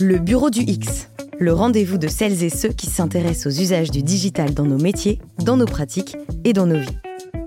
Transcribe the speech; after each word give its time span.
Le 0.00 0.18
Bureau 0.18 0.48
du 0.48 0.60
X, 0.60 1.08
le 1.40 1.52
rendez-vous 1.52 1.98
de 1.98 2.06
celles 2.06 2.44
et 2.44 2.50
ceux 2.50 2.68
qui 2.68 2.86
s'intéressent 2.86 3.52
aux 3.52 3.60
usages 3.60 3.90
du 3.90 4.04
digital 4.04 4.54
dans 4.54 4.64
nos 4.64 4.78
métiers, 4.78 5.18
dans 5.44 5.56
nos 5.56 5.66
pratiques 5.66 6.16
et 6.44 6.52
dans 6.52 6.66
nos 6.66 6.78
vies. 6.78 6.98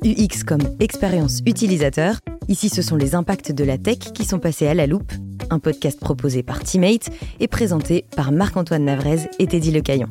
UX 0.03 0.43
comme 0.45 0.59
expérience 0.81 1.39
utilisateur, 1.45 2.17
ici 2.49 2.67
ce 2.67 2.81
sont 2.81 2.97
les 2.97 3.15
impacts 3.15 3.53
de 3.53 3.63
la 3.63 3.77
tech 3.77 3.99
qui 4.13 4.25
sont 4.25 4.39
passés 4.39 4.67
à 4.67 4.73
la 4.73 4.85
loupe, 4.85 5.13
un 5.49 5.59
podcast 5.59 5.97
proposé 5.97 6.43
par 6.43 6.61
Teammate 6.61 7.09
et 7.39 7.47
présenté 7.47 8.03
par 8.17 8.33
Marc-Antoine 8.33 8.83
Navrez 8.83 9.29
et 9.39 9.47
Teddy 9.47 9.71
Lecaillon. 9.71 10.09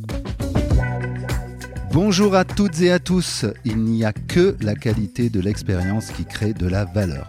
Bonjour 1.93 2.35
à 2.35 2.47
toutes 2.47 2.81
et 2.81 2.91
à 2.91 3.01
tous, 3.01 3.45
il 3.67 3.77
n'y 3.79 4.03
a 4.03 4.15
que 4.15 4.57
la 4.63 4.75
qualité 4.75 5.29
de 5.29 5.41
l'expérience 5.41 6.11
qui 6.11 6.25
crée 6.25 6.55
de 6.55 6.67
la 6.67 6.87
valeur. 6.87 7.27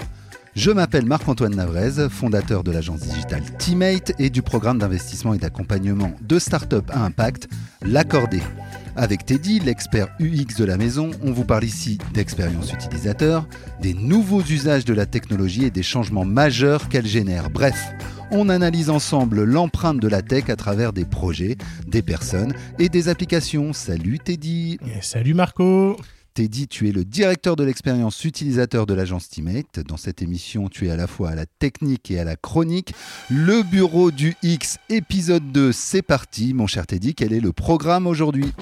Je 0.53 0.69
m'appelle 0.69 1.05
Marc-Antoine 1.05 1.55
Navrez, 1.55 2.09
fondateur 2.09 2.65
de 2.65 2.71
l'agence 2.71 2.99
digitale 2.99 3.43
Teammate 3.57 4.11
et 4.19 4.29
du 4.29 4.41
programme 4.41 4.79
d'investissement 4.79 5.33
et 5.33 5.37
d'accompagnement 5.37 6.11
de 6.21 6.39
start-up 6.39 6.91
à 6.91 7.05
impact, 7.05 7.47
l'Accordé. 7.81 8.41
Avec 8.97 9.25
Teddy, 9.25 9.61
l'expert 9.61 10.09
UX 10.19 10.57
de 10.57 10.65
la 10.65 10.75
maison, 10.75 11.11
on 11.23 11.31
vous 11.31 11.45
parle 11.45 11.63
ici 11.63 11.99
d'expérience 12.13 12.73
utilisateur, 12.73 13.47
des 13.81 13.93
nouveaux 13.93 14.41
usages 14.41 14.83
de 14.83 14.93
la 14.93 15.05
technologie 15.05 15.63
et 15.63 15.71
des 15.71 15.83
changements 15.83 16.25
majeurs 16.25 16.89
qu'elle 16.89 17.07
génère. 17.07 17.49
Bref, 17.49 17.81
on 18.29 18.49
analyse 18.49 18.89
ensemble 18.89 19.45
l'empreinte 19.45 20.01
de 20.01 20.07
la 20.09 20.21
tech 20.21 20.49
à 20.49 20.57
travers 20.57 20.91
des 20.91 21.05
projets, 21.05 21.55
des 21.87 22.01
personnes 22.01 22.53
et 22.77 22.89
des 22.89 23.07
applications. 23.07 23.71
Salut 23.71 24.19
Teddy 24.19 24.79
Salut 24.99 25.33
Marco 25.33 25.95
Teddy, 26.33 26.69
tu 26.69 26.87
es 26.87 26.93
le 26.93 27.03
directeur 27.03 27.57
de 27.57 27.65
l'expérience 27.65 28.23
utilisateur 28.23 28.85
de 28.85 28.93
l'agence 28.93 29.29
Teammate. 29.29 29.81
Dans 29.85 29.97
cette 29.97 30.21
émission, 30.21 30.69
tu 30.69 30.87
es 30.87 30.89
à 30.89 30.95
la 30.95 31.07
fois 31.07 31.31
à 31.31 31.35
la 31.35 31.45
technique 31.45 32.09
et 32.09 32.19
à 32.19 32.23
la 32.23 32.37
chronique. 32.37 32.93
Le 33.29 33.63
bureau 33.63 34.11
du 34.11 34.35
X, 34.41 34.77
épisode 34.89 35.51
2, 35.51 35.73
c'est 35.73 36.01
parti. 36.01 36.53
Mon 36.53 36.67
cher 36.67 36.87
Teddy, 36.87 37.15
quel 37.15 37.33
est 37.33 37.41
le 37.41 37.51
programme 37.51 38.07
aujourd'hui? 38.07 38.53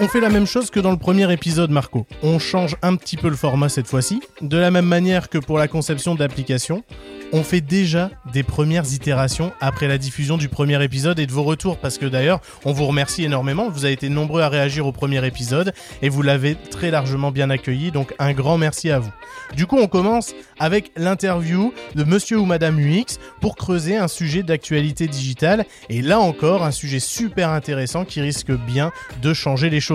On 0.00 0.06
fait 0.06 0.20
la 0.20 0.28
même 0.28 0.46
chose 0.46 0.70
que 0.70 0.78
dans 0.80 0.90
le 0.92 0.96
premier 0.96 1.32
épisode, 1.32 1.70
Marco. 1.70 2.06
On 2.22 2.38
change 2.38 2.76
un 2.82 2.94
petit 2.94 3.16
peu 3.16 3.28
le 3.28 3.36
format 3.36 3.68
cette 3.68 3.88
fois-ci. 3.88 4.20
De 4.40 4.56
la 4.56 4.70
même 4.70 4.86
manière 4.86 5.28
que 5.28 5.38
pour 5.38 5.58
la 5.58 5.66
conception 5.66 6.14
d'applications, 6.14 6.84
on 7.32 7.42
fait 7.42 7.60
déjà 7.60 8.10
des 8.32 8.42
premières 8.42 8.90
itérations 8.92 9.52
après 9.60 9.88
la 9.88 9.98
diffusion 9.98 10.38
du 10.38 10.48
premier 10.48 10.82
épisode 10.82 11.18
et 11.18 11.26
de 11.26 11.32
vos 11.32 11.42
retours 11.42 11.78
parce 11.78 11.98
que 11.98 12.06
d'ailleurs 12.06 12.40
on 12.64 12.72
vous 12.72 12.86
remercie 12.86 13.24
énormément, 13.24 13.68
vous 13.68 13.84
avez 13.84 13.92
été 13.92 14.08
nombreux 14.08 14.40
à 14.40 14.48
réagir 14.48 14.86
au 14.86 14.92
premier 14.92 15.24
épisode 15.26 15.74
et 16.00 16.08
vous 16.08 16.22
l'avez 16.22 16.54
très 16.54 16.90
largement 16.90 17.30
bien 17.30 17.50
accueilli 17.50 17.90
donc 17.90 18.14
un 18.18 18.32
grand 18.32 18.56
merci 18.56 18.90
à 18.90 18.98
vous. 18.98 19.12
Du 19.54 19.66
coup 19.66 19.76
on 19.78 19.88
commence 19.88 20.34
avec 20.58 20.90
l'interview 20.96 21.74
de 21.94 22.04
monsieur 22.04 22.38
ou 22.38 22.46
madame 22.46 22.78
UX 22.80 23.18
pour 23.40 23.56
creuser 23.56 23.96
un 23.96 24.08
sujet 24.08 24.42
d'actualité 24.42 25.06
digitale 25.06 25.66
et 25.90 26.00
là 26.00 26.20
encore 26.20 26.64
un 26.64 26.70
sujet 26.70 27.00
super 27.00 27.50
intéressant 27.50 28.06
qui 28.06 28.22
risque 28.22 28.52
bien 28.52 28.90
de 29.20 29.34
changer 29.34 29.68
les 29.68 29.80
choses. 29.80 29.87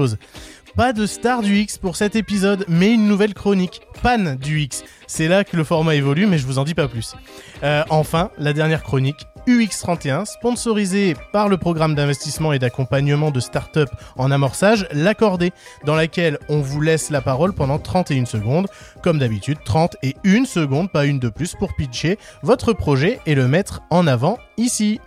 Pas 0.76 0.92
de 0.92 1.06
star 1.06 1.44
du 1.44 1.58
X 1.58 1.78
pour 1.78 1.96
cet 1.96 2.16
épisode, 2.16 2.66
mais 2.68 2.92
une 2.92 3.08
nouvelle 3.08 3.36
chronique, 3.36 3.82
Pan 4.02 4.36
du 4.36 4.62
X. 4.62 4.84
C'est 5.06 5.28
là 5.28 5.44
que 5.44 5.56
le 5.56 5.64
format 5.64 5.94
évolue, 5.94 6.26
mais 6.26 6.40
je 6.40 6.48
vous 6.48 6.58
en 6.58 6.64
dis 6.64 6.74
pas 6.74 6.88
plus. 6.88 7.14
Euh, 7.62 7.84
enfin, 7.92 8.32
la 8.40 8.54
dernière 8.54 8.82
chronique, 8.82 9.28
UX31, 9.48 10.26
sponsorisée 10.26 11.16
par 11.32 11.48
le 11.48 11.58
programme 11.58 11.94
d'investissement 11.94 12.54
et 12.54 12.60
d'accompagnement 12.60 13.30
de 13.30 13.40
start-up 13.40 13.90
en 14.16 14.32
amorçage, 14.32 14.88
l'accordé, 14.92 15.52
dans 15.86 15.96
laquelle 15.96 16.40
on 16.50 16.62
vous 16.62 16.82
laisse 16.82 17.12
la 17.12 17.22
parole 17.22 17.54
pendant 17.54 17.78
31 17.78 18.26
secondes. 18.26 18.66
Comme 19.04 19.20
d'habitude, 19.20 19.60
30 19.64 19.98
et 20.02 20.16
1 20.26 20.46
seconde, 20.46 20.92
pas 20.92 21.06
une 21.06 21.20
de 21.20 21.30
plus, 21.30 21.54
pour 21.54 21.76
pitcher 21.76 22.18
votre 22.42 22.74
projet 22.74 23.20
et 23.28 23.36
le 23.36 23.48
mettre 23.48 23.82
en 23.92 24.08
avant 24.08 24.40
ici. 24.58 25.00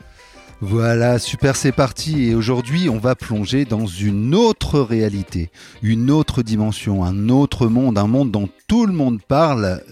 Voilà, 0.62 1.18
super, 1.18 1.54
c'est 1.54 1.72
parti. 1.72 2.24
Et 2.24 2.34
aujourd'hui, 2.34 2.88
on 2.88 2.98
va 2.98 3.14
plonger 3.14 3.66
dans 3.66 3.86
une 3.86 4.34
autre 4.34 4.80
réalité, 4.80 5.50
une 5.82 6.10
autre 6.10 6.42
dimension, 6.42 7.04
un 7.04 7.28
autre 7.28 7.66
monde, 7.66 7.98
un 7.98 8.06
monde 8.06 8.31
dont 8.31 8.48
tout 8.66 8.86
le 8.86 8.94
monde 8.94 9.20
parle, 9.20 9.82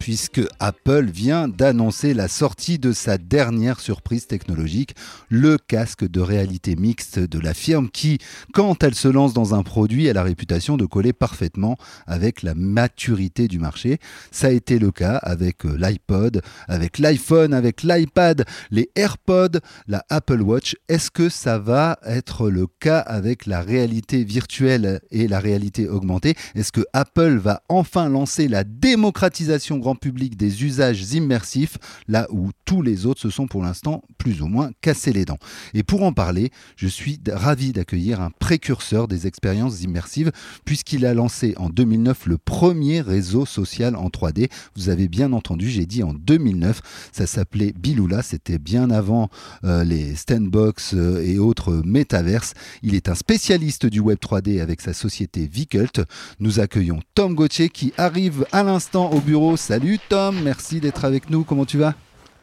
puisque 0.00 0.40
Apple 0.58 1.04
vient 1.04 1.46
d'annoncer 1.46 2.14
la 2.14 2.26
sortie 2.26 2.78
de 2.78 2.90
sa 2.90 3.18
dernière 3.18 3.78
surprise 3.78 4.26
technologique, 4.26 4.96
le 5.28 5.58
casque 5.58 6.08
de 6.08 6.20
réalité 6.20 6.74
mixte 6.74 7.18
de 7.18 7.38
la 7.38 7.54
firme 7.54 7.90
qui, 7.90 8.18
quand 8.54 8.82
elle 8.82 8.94
se 8.94 9.08
lance 9.08 9.34
dans 9.34 9.54
un 9.54 9.62
produit, 9.62 10.08
a 10.08 10.14
la 10.14 10.22
réputation 10.22 10.78
de 10.78 10.86
coller 10.86 11.12
parfaitement 11.12 11.76
avec 12.06 12.42
la 12.42 12.54
maturité 12.54 13.46
du 13.46 13.58
marché. 13.58 13.98
Ça 14.30 14.48
a 14.48 14.50
été 14.50 14.78
le 14.78 14.90
cas 14.90 15.16
avec 15.16 15.66
euh, 15.66 15.76
l'iPod, 15.76 16.40
avec 16.66 16.98
l'iPhone, 16.98 17.52
avec 17.52 17.82
l'iPad, 17.82 18.46
les 18.70 18.90
AirPods, 18.96 19.60
la 19.86 20.02
Apple 20.08 20.40
Watch. 20.40 20.76
Est-ce 20.88 21.10
que 21.10 21.28
ça 21.28 21.58
va 21.58 21.98
être 22.06 22.48
le 22.48 22.66
cas 22.66 23.00
avec 23.00 23.44
la 23.44 23.60
réalité 23.60 24.24
virtuelle 24.24 25.00
et 25.10 25.28
la 25.28 25.40
réalité 25.40 25.88
augmentée? 25.88 26.34
Est-ce 26.54 26.72
que 26.72 26.86
Apple 26.94 27.36
va 27.36 27.62
enfin 27.68 28.08
lancer 28.08 28.48
la 28.48 28.64
démocratisation 28.64 29.78
public 29.94 30.36
des 30.36 30.64
usages 30.64 31.12
immersifs, 31.12 31.78
là 32.08 32.26
où 32.30 32.50
tous 32.64 32.82
les 32.82 33.06
autres 33.06 33.20
se 33.20 33.30
sont 33.30 33.46
pour 33.46 33.62
l'instant 33.62 34.02
plus 34.18 34.42
ou 34.42 34.46
moins 34.46 34.70
cassés 34.80 35.12
les 35.12 35.24
dents. 35.24 35.38
Et 35.74 35.82
pour 35.82 36.02
en 36.02 36.12
parler, 36.12 36.50
je 36.76 36.88
suis 36.88 37.18
ravi 37.30 37.72
d'accueillir 37.72 38.20
un 38.20 38.30
précurseur 38.30 39.08
des 39.08 39.26
expériences 39.26 39.82
immersives, 39.82 40.32
puisqu'il 40.64 41.06
a 41.06 41.14
lancé 41.14 41.54
en 41.56 41.68
2009 41.68 42.26
le 42.26 42.38
premier 42.38 43.00
réseau 43.00 43.46
social 43.46 43.96
en 43.96 44.08
3D. 44.08 44.50
Vous 44.76 44.88
avez 44.88 45.08
bien 45.08 45.32
entendu, 45.32 45.68
j'ai 45.68 45.86
dit 45.86 46.02
en 46.02 46.12
2009, 46.12 46.80
ça 47.12 47.26
s'appelait 47.26 47.72
Biloula, 47.78 48.22
c'était 48.22 48.58
bien 48.58 48.90
avant 48.90 49.30
euh, 49.64 49.84
les 49.84 50.14
Standbox 50.14 50.94
euh, 50.94 51.24
et 51.24 51.38
autres 51.38 51.82
métaverses. 51.84 52.54
Il 52.82 52.94
est 52.94 53.08
un 53.08 53.14
spécialiste 53.14 53.86
du 53.86 54.00
Web 54.00 54.18
3D 54.18 54.60
avec 54.60 54.80
sa 54.80 54.92
société 54.92 55.46
Vicult. 55.46 56.02
Nous 56.38 56.60
accueillons 56.60 57.00
Tom 57.14 57.34
Gauthier 57.34 57.68
qui 57.68 57.92
arrive 57.96 58.46
à 58.52 58.62
l'instant 58.62 59.10
au 59.10 59.20
bureau. 59.20 59.56
Salut 59.56 59.79
Salut 59.80 59.98
Tom, 60.10 60.42
merci 60.42 60.78
d'être 60.78 61.06
avec 61.06 61.30
nous. 61.30 61.42
Comment 61.42 61.64
tu 61.64 61.78
vas? 61.78 61.94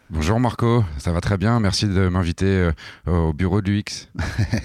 Bonjour 0.09 0.39
Marco, 0.39 0.83
ça 0.97 1.11
va 1.11 1.21
très 1.21 1.37
bien. 1.37 1.59
Merci 1.59 1.85
de 1.85 2.07
m'inviter 2.09 2.47
euh, 2.47 2.71
au 3.05 3.31
bureau 3.31 3.61
du 3.61 3.77
X. 3.77 4.09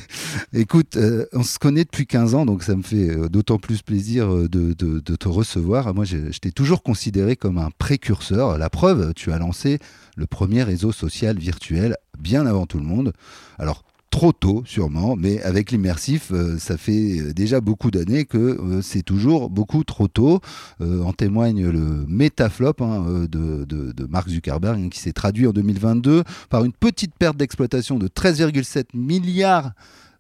Écoute, 0.55 0.97
euh, 0.97 1.27
on 1.35 1.43
se 1.43 1.59
connaît 1.59 1.85
depuis 1.85 2.07
15 2.07 2.35
ans, 2.35 2.47
donc 2.47 2.63
ça 2.63 2.75
me 2.75 2.83
fait 2.83 3.11
euh, 3.11 3.29
d'autant 3.29 3.59
plus 3.59 3.83
plaisir 3.83 4.49
de, 4.49 4.73
te 4.73 5.29
recevoir. 5.29 5.95
Moi, 5.95 6.07
je, 6.07 6.33
je 6.33 6.39
t'ai 6.39 6.51
toujours 6.51 6.83
considéré 6.83 7.37
comme 7.37 7.59
un 7.59 7.69
précurseur. 7.77 8.57
La 8.57 8.71
preuve, 8.71 9.13
tu 9.13 9.33
as 9.33 9.39
lancé 9.39 9.79
le 10.17 10.27
premier 10.27 10.63
réseau 10.63 10.93
social 10.93 11.39
virtuel 11.39 11.99
bien 12.19 12.47
avant 12.47 12.65
tout 12.65 12.79
le 12.79 12.87
monde. 12.87 13.13
Alors, 13.59 13.85
trop 14.13 14.33
tôt 14.33 14.63
sûrement, 14.67 15.17
mais 15.17 15.43
avec 15.43 15.73
l'immersif, 15.73 16.33
euh, 16.33 16.59
ça 16.59 16.77
fait 16.77 17.19
euh, 17.19 17.33
déjà 17.33 17.63
beaucoup 17.63 17.91
d'années 17.91 18.27
que 18.27 18.37
euh, 18.37 18.83
c'est 18.83 19.03
toujours 19.03 19.49
beaucoup 19.49 19.83
trop 19.85 20.07
tôt. 20.07 20.41
en 20.81 21.13
témoigne 21.13 21.67
le 21.67 22.05
métaflop 22.07 22.75
hein, 22.81 23.27
de, 23.29 24.07
Mark 24.09 24.29
Zuckerberg 24.29 24.79
hein, 24.79 24.89
qui 24.91 25.01
s'est 25.01 25.13
traduit 25.13 25.47
en 25.47 25.53
2022 25.53 26.25
par 26.51 26.65
une 26.65 26.73
petite 26.73 27.15
perte 27.19 27.39
d'exploitation 27.39 27.99
de 27.99 28.07
13,7 28.07 28.85
milliards 28.95 29.73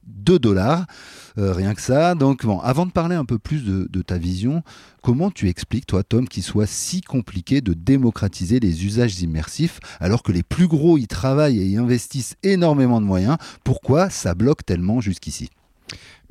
2 0.06 0.38
dollars. 0.38 0.86
Euh, 1.38 1.52
rien 1.52 1.74
que 1.74 1.80
ça. 1.80 2.14
Donc, 2.14 2.42
avant 2.62 2.86
de 2.86 2.90
parler 2.90 3.16
un 3.16 3.24
peu 3.24 3.38
plus 3.38 3.64
de, 3.64 4.02
ta 4.02 4.18
vision, 4.18 4.62
comment 5.02 5.30
tu 5.30 5.48
expliques, 5.48 5.86
toi, 5.86 6.02
Tom, 6.02 6.28
qu'il 6.28 6.42
soit 6.42 6.66
si 6.66 7.00
compliqué 7.00 7.60
de 7.60 7.72
démocratiser 7.72 8.60
les 8.60 8.84
usages 8.84 9.20
immersifs 9.20 9.80
alors 10.00 10.22
que 10.22 10.32
les 10.32 10.42
plus 10.42 10.66
gros 10.66 10.98
y 10.98 11.06
travaillent 11.06 11.60
et 11.60 11.66
y 11.66 11.76
investissent 11.76 12.36
énormément 12.42 13.00
de 13.00 13.06
moyens? 13.06 13.36
Pourquoi 13.64 14.10
ça 14.10 14.34
bloque 14.34 14.64
tellement 14.66 15.00
jusqu'ici? 15.00 15.48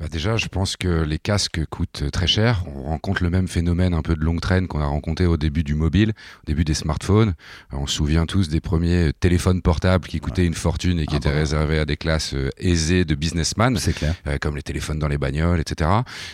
Bah 0.02 0.08
déjà, 0.10 0.36
je 0.36 0.48
pense 0.48 0.76
que 0.76 1.04
les 1.04 1.20
casques 1.20 1.64
coûtent 1.66 2.10
très 2.10 2.26
cher. 2.26 2.64
On 2.74 2.82
rencontre 2.82 3.22
le 3.22 3.30
même 3.30 3.46
phénomène 3.46 3.94
un 3.94 4.02
peu 4.02 4.16
de 4.16 4.20
longue 4.24 4.40
traîne 4.40 4.66
qu'on 4.66 4.80
a 4.80 4.86
rencontré 4.86 5.26
au 5.26 5.36
début 5.36 5.62
du 5.62 5.76
mobile, 5.76 6.12
au 6.42 6.46
début 6.46 6.64
des 6.64 6.74
smartphones. 6.74 7.34
On 7.70 7.86
se 7.86 7.94
souvient 7.94 8.26
tous 8.26 8.48
des 8.48 8.60
premiers 8.60 9.12
téléphones 9.12 9.62
portables 9.62 10.08
qui 10.08 10.18
coûtaient 10.18 10.44
une 10.44 10.54
fortune 10.54 10.98
et 10.98 11.06
qui 11.06 11.14
ah 11.14 11.18
étaient 11.18 11.30
réservés 11.30 11.78
à 11.78 11.84
des 11.84 11.96
classes 11.96 12.34
euh, 12.34 12.50
aisées 12.58 13.04
de 13.04 13.14
businessmen, 13.14 13.78
clair. 13.78 14.16
Euh, 14.26 14.38
comme 14.40 14.56
les 14.56 14.64
téléphones 14.64 14.98
dans 14.98 15.06
les 15.06 15.18
bagnoles, 15.18 15.60
etc. 15.60 15.88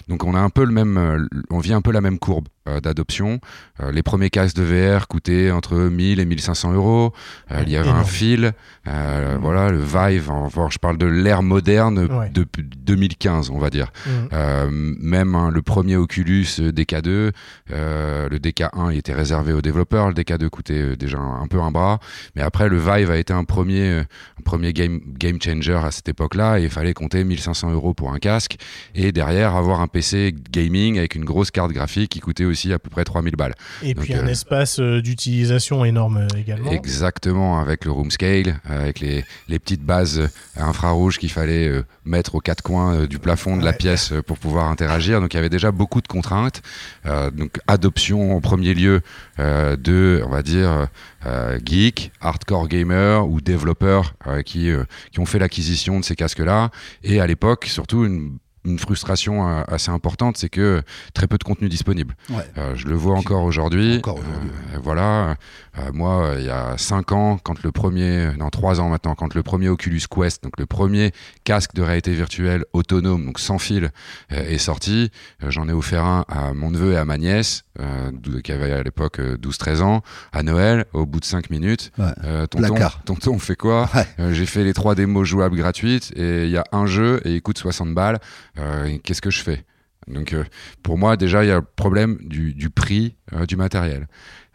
Donc 0.09 0.25
on 0.25 0.35
a 0.35 0.41
un 0.41 0.49
peu 0.49 0.64
le 0.64 0.73
même, 0.73 0.97
euh, 0.97 1.26
on 1.50 1.59
vit 1.59 1.75
un 1.75 1.82
peu 1.82 1.93
la 1.93 2.00
même 2.00 2.19
courbe. 2.19 2.49
Euh, 2.69 2.81
d'adoption. 2.81 3.41
Euh, 3.81 3.93
les 3.93 4.03
premiers 4.03 4.31
casques 4.31 4.56
de 4.56 4.62
VR 4.62 5.09
coûtaient 5.09 5.50
entre 5.50 5.75
1000 5.76 6.21
et 6.21 6.25
1500 6.25 6.75
euros. 6.75 7.12
Euh, 7.50 7.62
il 7.67 7.73
y 7.73 7.76
avait 7.76 7.88
un 7.88 8.05
fil. 8.05 8.53
Voilà, 8.85 9.71
le 9.71 9.81
Vive. 9.81 10.31
je 10.71 10.79
parle 10.79 10.99
de 10.99 11.06
l'ère 11.06 11.43
moderne 11.43 12.09
depuis 12.32 12.64
2015. 12.64 13.50
on 13.50 13.58
va 13.59 13.71
dire. 13.71 13.93
Mhm. 14.07 14.29
Euh, 14.33 14.69
même 14.71 15.35
hein, 15.35 15.51
le 15.51 15.63
premier 15.63 15.97
Oculus 15.97 16.47
euh, 16.61 16.73
DK2, 16.73 17.33
euh, 17.71 18.29
le 18.29 18.39
DK1 18.39 18.93
il 18.93 18.99
était 18.99 19.15
réservé 19.15 19.53
aux 19.53 19.63
développeurs, 19.63 20.09
le 20.09 20.15
DK2 20.15 20.49
coûtait 20.49 20.97
déjà 20.97 21.19
un, 21.19 21.43
un 21.43 21.47
peu 21.47 21.61
un 21.61 21.71
bras, 21.71 21.99
mais 22.37 22.43
après 22.43 22.69
le 22.69 22.79
Vive 22.79 23.11
a 23.11 23.17
été 23.17 23.33
un 23.33 23.45
premier, 23.45 24.01
un 24.01 24.43
premier 24.45 24.73
game, 24.73 25.01
game 25.07 25.41
changer 25.41 25.81
à 25.83 25.91
cette 25.91 26.09
époque-là 26.09 26.59
et 26.59 26.65
il 26.65 26.71
fallait 26.71 26.95
compter 26.95 27.25
1500 27.25 27.73
euros 27.73 27.95
pour 27.95 28.13
un 28.13 28.19
casque 28.19 28.57
et 28.95 29.13
derrière 29.13 29.57
avoir 29.57 29.81
un 29.81 29.89
PC 29.89 30.35
gaming 30.51 30.99
avec 30.99 31.15
une 31.15 31.25
grosse 31.25 31.51
carte 31.51 31.73
graphique 31.73 32.11
qui 32.11 32.21
coûtait 32.21 32.45
aussi 32.45 32.73
à 32.73 32.79
peu 32.79 32.91
près 32.91 33.05
3000 33.05 33.37
balles. 33.37 33.55
Et 33.83 33.95
Donc, 33.95 34.05
puis 34.05 34.15
un 34.15 34.27
espace 34.27 34.81
d'utilisation 34.81 35.85
énorme 35.85 36.27
également. 36.37 36.71
Exactement, 36.71 37.61
avec 37.61 37.85
le 37.85 37.93
room 37.93 38.11
scale, 38.11 38.61
avec 38.65 39.01
les, 39.01 39.25
les 39.49 39.59
petites 39.59 39.83
bases 39.83 40.29
infrarouges 40.57 41.19
qu'il 41.19 41.31
fallait 41.31 41.71
mettre 42.05 42.35
aux 42.35 42.41
quatre 42.41 42.63
coins 42.63 43.07
du 43.07 43.19
plafond 43.19 43.48
de 43.56 43.65
la 43.65 43.73
pièce 43.73 44.12
euh, 44.12 44.23
pour 44.23 44.39
pouvoir 44.39 44.69
interagir. 44.71 45.21
Donc 45.21 45.35
il 45.35 45.37
y 45.37 45.41
avait 45.41 45.49
déjà 45.49 45.73
beaucoup 45.73 46.00
de 46.00 46.09
contraintes. 46.09 46.62
Euh, 47.06 47.31
donc 47.31 47.59
adoption 47.67 48.37
en 48.37 48.41
premier 48.41 48.75
lieu 48.75 49.00
euh, 49.39 49.77
de, 49.77 50.23
on 50.27 50.31
va 50.31 50.43
dire, 50.43 50.89
euh, 51.27 51.59
geeks, 51.65 52.12
hardcore 52.21 52.69
gamers 52.69 53.29
ou 53.29 53.41
développeurs 53.41 54.15
euh, 54.27 54.43
qui, 54.43 54.71
euh, 54.71 54.85
qui 55.12 55.21
ont 55.21 55.27
fait 55.27 55.39
l'acquisition 55.39 55.99
de 56.00 56.05
ces 56.05 56.17
casques-là. 56.17 56.71
Et 57.03 57.21
à 57.21 57.27
l'époque, 57.27 57.67
surtout 57.67 58.05
une 58.05 58.39
une 58.65 58.79
frustration 58.79 59.49
euh, 59.49 59.63
assez 59.69 59.91
importante, 59.91 60.37
c'est 60.37 60.49
que 60.49 60.83
très 61.15 61.27
peu 61.27 61.39
de 61.39 61.45
contenu 61.45 61.69
disponible. 61.69 62.17
Ouais. 62.31 62.37
Euh, 62.59 62.75
je 62.75 62.87
le 62.87 62.95
vois 62.95 63.15
encore 63.17 63.45
aujourd'hui. 63.45 63.99
Encore 63.99 64.19
aujourd'hui, 64.19 64.51
Euh, 64.75 64.79
voilà. 64.83 65.37
Euh, 65.79 65.93
moi, 65.93 66.35
il 66.39 66.45
y 66.45 66.51
a 66.51 66.77
5 66.77 67.13
ans, 67.13 67.39
quand 67.43 67.63
le 67.63 67.73
premier, 67.73 68.31
non 68.39 68.51
3 68.51 68.81
ans 68.81 68.89
maintenant, 68.89 69.15
quand 69.15 69.35
le 69.35 69.43
premier 69.43 69.69
Oculus 69.69 70.03
Quest, 70.11 70.43
donc 70.43 70.59
le 70.59 70.67
premier 70.67 71.13
casque 71.45 71.75
de 71.75 71.83
réalité 71.83 72.13
virtuelle 72.15 72.65
autonome, 72.73 73.27
donc 73.27 73.39
sans 73.39 73.59
fil, 73.59 73.91
est 74.31 74.59
sorti, 74.59 75.11
j'en 75.47 75.69
ai 75.69 75.73
offert 75.73 76.05
un 76.05 76.25
à 76.29 76.53
mon 76.53 76.71
neveu 76.71 76.93
et 76.93 76.97
à 76.97 77.05
ma 77.05 77.17
nièce, 77.19 77.65
euh, 77.81 78.41
qui 78.43 78.53
avait 78.53 78.73
à 78.73 78.83
l'époque 78.83 79.21
euh, 79.21 79.37
12-13 79.37 79.83
ans, 79.83 80.03
à 80.33 80.43
Noël, 80.43 80.85
au 80.93 81.07
bout 81.07 81.21
de 81.21 81.25
5 81.25 81.51
minutes. 81.51 81.91
Ouais. 81.99 82.07
Euh, 82.25 82.47
tonton, 82.47 82.69
Placard. 82.75 83.03
tonton, 83.05 83.33
on 83.35 83.39
fait 83.39 83.57
quoi 83.57 83.89
Ouais. 83.95 84.07
Euh, 84.21 84.33
J'ai 84.33 84.47
fait 84.47 84.65
les 84.65 84.75
trois 84.75 84.95
démos 84.95 85.27
jouables 85.27 85.57
gratuites 85.57 86.13
et 86.17 86.45
il 86.45 86.51
y 86.51 86.57
a 86.57 86.65
un 86.73 86.87
jeu 86.87 87.21
et 87.25 87.35
il 87.35 87.43
coûte 87.43 87.59
60 87.59 87.95
balles. 87.95 88.19
Euh, 88.59 88.97
Qu'est-ce 89.03 89.23
que 89.23 89.31
je 89.31 89.43
fais? 89.43 89.65
Donc, 90.07 90.33
euh, 90.33 90.45
pour 90.83 90.97
moi, 90.97 91.17
déjà, 91.17 91.45
il 91.45 91.49
y 91.49 91.51
a 91.53 91.57
le 91.57 91.63
problème 91.63 92.17
du, 92.23 92.55
du 92.55 92.71
prix 92.71 93.17
euh, 93.35 93.45
du 93.45 93.57
matériel. 93.57 94.09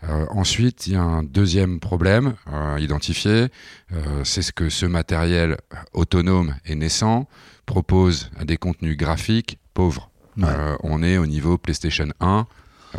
Euh, 0.10 0.26
ensuite, 0.32 0.88
il 0.88 0.94
y 0.94 0.96
a 0.96 1.02
un 1.02 1.24
deuxième 1.24 1.80
problème 1.80 2.34
euh, 2.52 2.78
identifié, 2.80 3.48
euh, 3.94 4.24
c'est 4.24 4.42
ce 4.42 4.52
que 4.52 4.70
ce 4.70 4.86
matériel 4.86 5.58
autonome 5.94 6.56
et 6.66 6.76
naissant 6.76 7.28
propose 7.66 8.30
des 8.44 8.58
contenus 8.58 8.98
graphiques 8.98 9.60
pauvres. 9.74 10.10
Ouais. 10.38 10.46
Euh, 10.50 10.76
on 10.82 11.04
est 11.04 11.18
au 11.18 11.26
niveau 11.28 11.58
PlayStation 11.58 12.08
1, 12.20 12.48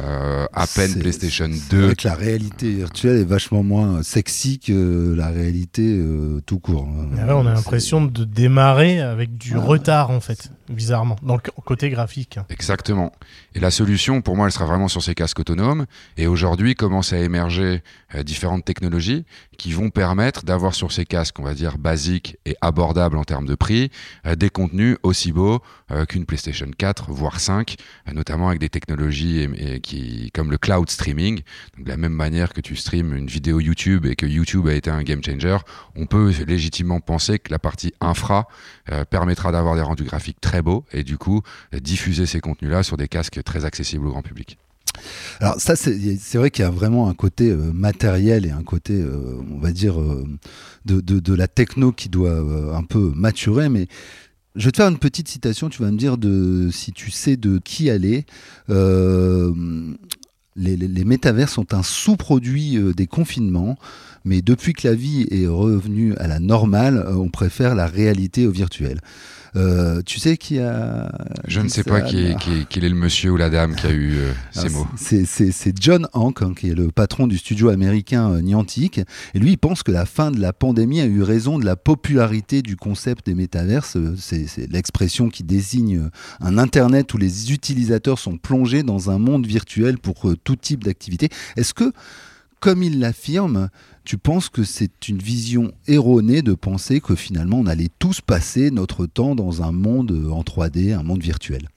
euh, 0.01 0.47
à 0.53 0.67
peine 0.67 0.95
PlayStation 0.99 1.49
C'est 1.53 1.71
2. 1.77 1.85
vrai 1.87 1.95
que 1.95 2.09
la 2.09 2.15
réalité 2.15 2.71
virtuelle 2.73 3.19
est 3.19 3.25
vachement 3.25 3.63
moins 3.63 4.03
sexy 4.03 4.59
que 4.59 5.15
la 5.17 5.29
réalité 5.29 5.83
euh, 5.99 6.41
tout 6.47 6.59
court. 6.59 6.89
hein. 6.89 7.07
Ah 7.21 7.27
ouais, 7.27 7.33
on 7.33 7.47
a 7.47 7.55
l'impression 7.55 8.05
de 8.05 8.25
démarrer 8.25 9.01
avec 9.01 9.37
du 9.37 9.55
Ouais. 9.55 9.61
retard 9.63 10.11
en 10.11 10.21
fait, 10.21 10.51
bizarrement, 10.69 11.17
dans 11.23 11.35
le 11.37 11.41
côté 11.65 11.91
graphique. 11.91 12.39
Exactement. 12.49 13.13
Et 13.55 13.61
la 13.61 13.71
solution, 13.71 14.23
pour 14.23 14.37
moi, 14.37 14.47
elle 14.47 14.53
sera 14.53 14.67
vraiment 14.67 14.89
sur 14.89 15.03
ces 15.03 15.15
casques 15.15 15.39
autonomes. 15.41 15.87
Et 16.17 16.27
aujourd'hui, 16.27 16.75
commencent 16.75 17.13
à 17.13 17.19
émerger 17.19 17.83
euh, 18.15 18.23
différentes 18.23 18.65
technologies 18.65 19.25
qui 19.59 19.73
vont 19.73 19.91
permettre 19.91 20.45
d'avoir 20.45 20.75
sur 20.75 20.91
ces 20.93 21.05
casques, 21.05 21.39
on 21.39 21.45
va 21.45 21.55
dire, 21.55 21.79
basiques 21.79 22.37
et 22.45 22.57
abordables 22.61 23.17
en 23.17 23.25
termes 23.25 23.47
de 23.47 23.55
prix, 23.55 23.91
euh, 24.27 24.35
des 24.35 24.51
contenus 24.51 24.97
aussi 25.03 25.31
beaux 25.33 25.61
euh, 25.91 26.05
qu'une 26.07 26.25
PlayStation 26.27 26.67
4, 26.77 27.11
voire 27.13 27.39
5, 27.41 27.77
euh, 28.09 28.13
notamment 28.13 28.49
avec 28.49 28.61
des 28.61 28.69
technologies 28.69 29.43
et- 29.57 29.81
qui, 29.81 30.31
comme 30.33 30.51
le 30.51 30.59
cloud 30.59 30.91
streaming. 30.91 31.43
De 31.79 31.89
la 31.89 31.97
même 31.97 32.13
manière 32.13 32.53
que 32.53 32.61
tu 32.61 32.75
streams 32.77 33.15
une 33.17 33.27
vidéo 33.27 33.61
YouTube 33.61 34.07
et 34.07 34.17
que 34.17 34.27
YouTube 34.27 34.67
a 34.67 34.75
été 34.75 34.91
un 34.91 35.03
game 35.03 35.23
changer, 35.25 35.59
on 35.95 36.07
peut 36.07 36.33
légitimement 36.47 37.01
penser 37.01 37.39
que 37.39 37.51
la 37.53 37.59
partie 37.59 37.93
infra 38.01 38.49
permettra 39.11 39.53
d'avoir 39.53 39.77
des 39.77 39.83
rendus 39.83 40.05
graphiques 40.05 40.41
très 40.41 40.54
beaux 40.63 40.85
et 40.93 41.05
du 41.05 41.19
coup 41.19 41.43
diffuser 41.73 42.27
ces 42.27 42.41
contenus-là 42.41 42.83
sur 42.83 42.97
des 42.97 43.09
casques 43.09 43.43
très 43.43 43.65
accessibles 43.65 44.07
au 44.07 44.11
grand 44.11 44.23
public. 44.23 44.59
Alors 45.41 45.61
ça, 45.61 45.77
c'est 45.77 46.35
vrai 46.35 46.51
qu'il 46.51 46.65
y 46.65 46.69
a 46.69 46.71
vraiment 46.71 47.09
un 47.09 47.15
côté 47.15 47.51
euh, 47.51 47.73
matériel 47.73 48.47
et 48.47 48.51
un 48.51 48.63
côté, 48.63 48.95
euh, 48.95 49.41
on 49.51 49.59
va 49.59 49.73
dire, 49.73 50.01
euh, 50.01 50.25
de, 50.85 51.35
la 51.35 51.49
techno 51.49 51.93
qui 51.93 52.09
doit 52.09 52.39
un 52.75 52.83
peu 52.83 53.13
maturer, 53.15 53.69
mais 53.69 53.89
je 54.55 54.67
vais 54.67 54.73
te 54.73 54.77
faire 54.77 54.89
une 54.89 54.99
petite 54.99 55.29
citation, 55.29 55.69
tu 55.69 55.83
vas 55.83 55.91
me 55.91 55.97
dire 55.97 56.17
de, 56.17 56.71
si 56.73 56.93
tu 56.93 57.11
sais 57.11 57.37
de 57.37 57.59
qui. 57.59 57.91
Euh, 58.71 59.53
les, 60.57 61.05
métavers 61.05 61.49
sont 61.49 61.75
un 61.75 61.83
sous-produit 61.83 62.79
des 62.95 63.09
confinements, 63.09 63.77
mais 64.25 64.43
depuis 64.43 64.73
que 64.73 64.87
la 64.87 64.95
vie 64.95 65.27
est 65.31 65.49
revenue 65.49 66.15
à 66.17 66.29
la 66.29 66.39
normale, 66.39 67.05
on 67.09 67.29
préfère 67.31 67.75
la 67.75 67.89
réalité 67.89 68.47
au 68.47 68.53
virtuel. 68.53 69.01
Euh, 69.57 70.03
tu 70.05 70.19
sais 70.19 70.37
qui 70.37 70.59
a... 70.59 71.11
Je 71.47 71.61
ne 71.61 71.69
sais 71.69 71.83
ça, 71.83 71.91
pas 71.91 72.01
qui 72.01 72.19
est, 72.19 72.29
là 72.31 72.35
qui 72.69 72.79
est- 72.79 72.89
le 72.89 72.95
monsieur 72.95 73.31
ou 73.31 73.37
la 73.37 73.51
dame 73.51 73.75
qui 73.77 73.87
a 73.87 73.91
eu 73.91 74.15
euh, 74.17 74.33
ces 74.51 74.69
mots. 74.69 74.87
c'est- 74.97 75.81
John 75.81 76.09
Hank, 76.13 76.43
hein, 76.43 76.55
qui 76.57 76.71
est 76.71 76.75
le 76.75 76.89
patron 76.89 77.27
du 77.27 77.39
studio 77.39 77.69
américain 77.69 78.31
euh, 78.33 78.41
Niantic. 78.41 78.99
Et 79.35 79.39
lui, 79.39 79.53
il 79.53 79.59
pense 79.59 79.83
que 79.83 79.93
la 79.93 80.07
fin 80.07 80.31
de 80.31 80.41
la 80.41 80.53
pandémie 80.53 81.01
a 81.01 81.07
eu 81.07 81.23
raison 81.23 81.59
de 81.59 81.65
la 81.65 81.77
popularité 81.77 82.63
du 82.63 82.77
concept 82.77 83.27
des 83.27 83.35
métaverses. 83.35 83.97
C'est 84.19 84.47
l'expression 84.71 85.29
qui 85.29 85.45
désigne 85.45 86.11
un 86.41 86.59
Internet 86.59 87.15
où 87.15 87.19
les 87.19 87.53
utilisateurs 87.53 88.19
sont 88.19 88.37
plongés 88.39 88.83
dans 88.83 89.11
un 89.11 89.19
monde 89.19 89.47
virtuel 89.47 89.99
pour 89.99 90.27
tout 90.43 90.57
type 90.57 90.83
d'activité. 90.85 91.29
Est-ce 91.57 91.75
que, 91.75 91.93
comme 92.65 92.83
il 92.83 92.99
l'affirme, 92.99 93.69
tu 94.05 94.17
penses 94.17 94.49
que 94.49 94.65
c'est 94.65 95.11
une 95.11 95.19
vision 95.19 95.73
erronée 95.87 96.41
de 96.41 96.55
penser 96.55 97.03
que 97.03 97.15
finalement 97.15 97.59
on 97.59 97.67
allait 97.67 97.91
tous 97.99 98.23
passer 98.23 98.71
notre 98.71 99.05
temps 99.05 99.35
dans 99.35 99.63
un 99.63 99.71
monde 99.71 100.13
euh, 100.13 100.31
en 100.31 100.41
3D, 100.41 100.95
un 100.95 101.03
monde 101.03 101.21
virtuel? 101.21 101.69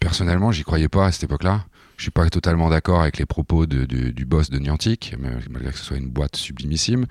Personnellement, 0.00 0.50
j'y 0.50 0.62
croyais 0.62 0.88
pas 0.88 1.04
à 1.04 1.12
cette 1.12 1.24
époque-là. 1.24 1.66
Je 1.98 2.04
suis 2.04 2.10
pas 2.10 2.30
totalement 2.30 2.70
d'accord 2.70 3.02
avec 3.02 3.18
les 3.18 3.26
propos 3.26 3.66
du 3.66 4.24
boss 4.24 4.48
de 4.48 4.58
Niantic, 4.58 5.14
malgré 5.50 5.70
que 5.70 5.78
ce 5.78 5.84
soit 5.84 5.98
une 5.98 6.08
boîte 6.08 6.36
sublimissime. 6.36 7.04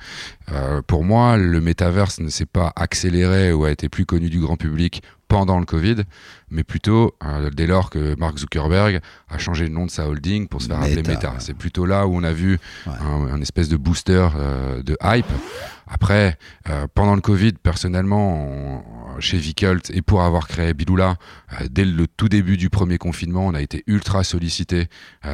Euh, 0.51 0.81
pour 0.81 1.03
moi, 1.03 1.37
le 1.37 1.61
métaverse 1.61 2.19
ne 2.19 2.29
s'est 2.29 2.47
pas 2.47 2.73
accéléré 2.75 3.53
ou 3.53 3.65
a 3.65 3.71
été 3.71 3.87
plus 3.87 4.07
connu 4.07 4.31
du 4.31 4.39
grand 4.39 4.57
public 4.57 5.03
pendant 5.31 5.59
le 5.59 5.65
Covid, 5.65 5.95
mais 6.49 6.65
plutôt 6.65 7.15
euh, 7.25 7.49
dès 7.51 7.65
lors 7.65 7.89
que 7.89 8.15
Mark 8.19 8.37
Zuckerberg 8.37 8.99
a 9.29 9.37
changé 9.37 9.63
le 9.63 9.69
nom 9.73 9.85
de 9.85 9.91
sa 9.91 10.07
holding 10.09 10.49
pour 10.49 10.61
se 10.61 10.67
faire 10.67 10.81
appeler 10.81 11.03
Meta. 11.03 11.35
C'est 11.39 11.53
plutôt 11.53 11.85
là 11.85 12.05
où 12.05 12.17
on 12.17 12.23
a 12.23 12.33
vu 12.33 12.59
Ouais. 12.85 12.93
un, 13.01 13.33
un 13.35 13.41
espèce 13.41 13.69
de 13.69 13.77
booster 13.77 14.27
euh, 14.35 14.83
de 14.83 14.97
hype. 15.01 15.25
Après, 15.93 16.37
euh, 16.69 16.87
pendant 16.93 17.15
le 17.15 17.21
Covid, 17.21 17.53
personnellement, 17.63 18.45
on- 18.45 19.01
chez 19.19 19.37
Vicult 19.37 19.91
et 19.93 20.01
pour 20.01 20.21
avoir 20.23 20.47
créé 20.47 20.73
Biloula, 20.73 21.17
dès 21.69 21.83
le 21.83 22.07
tout 22.07 22.29
début 22.29 22.55
du 22.55 22.69
premier 22.69 22.97
confinement, 22.97 23.45
on 23.45 23.53
a 23.53 23.61
été 23.61 23.83
ultra 23.85 24.23
sollicité 24.23 24.87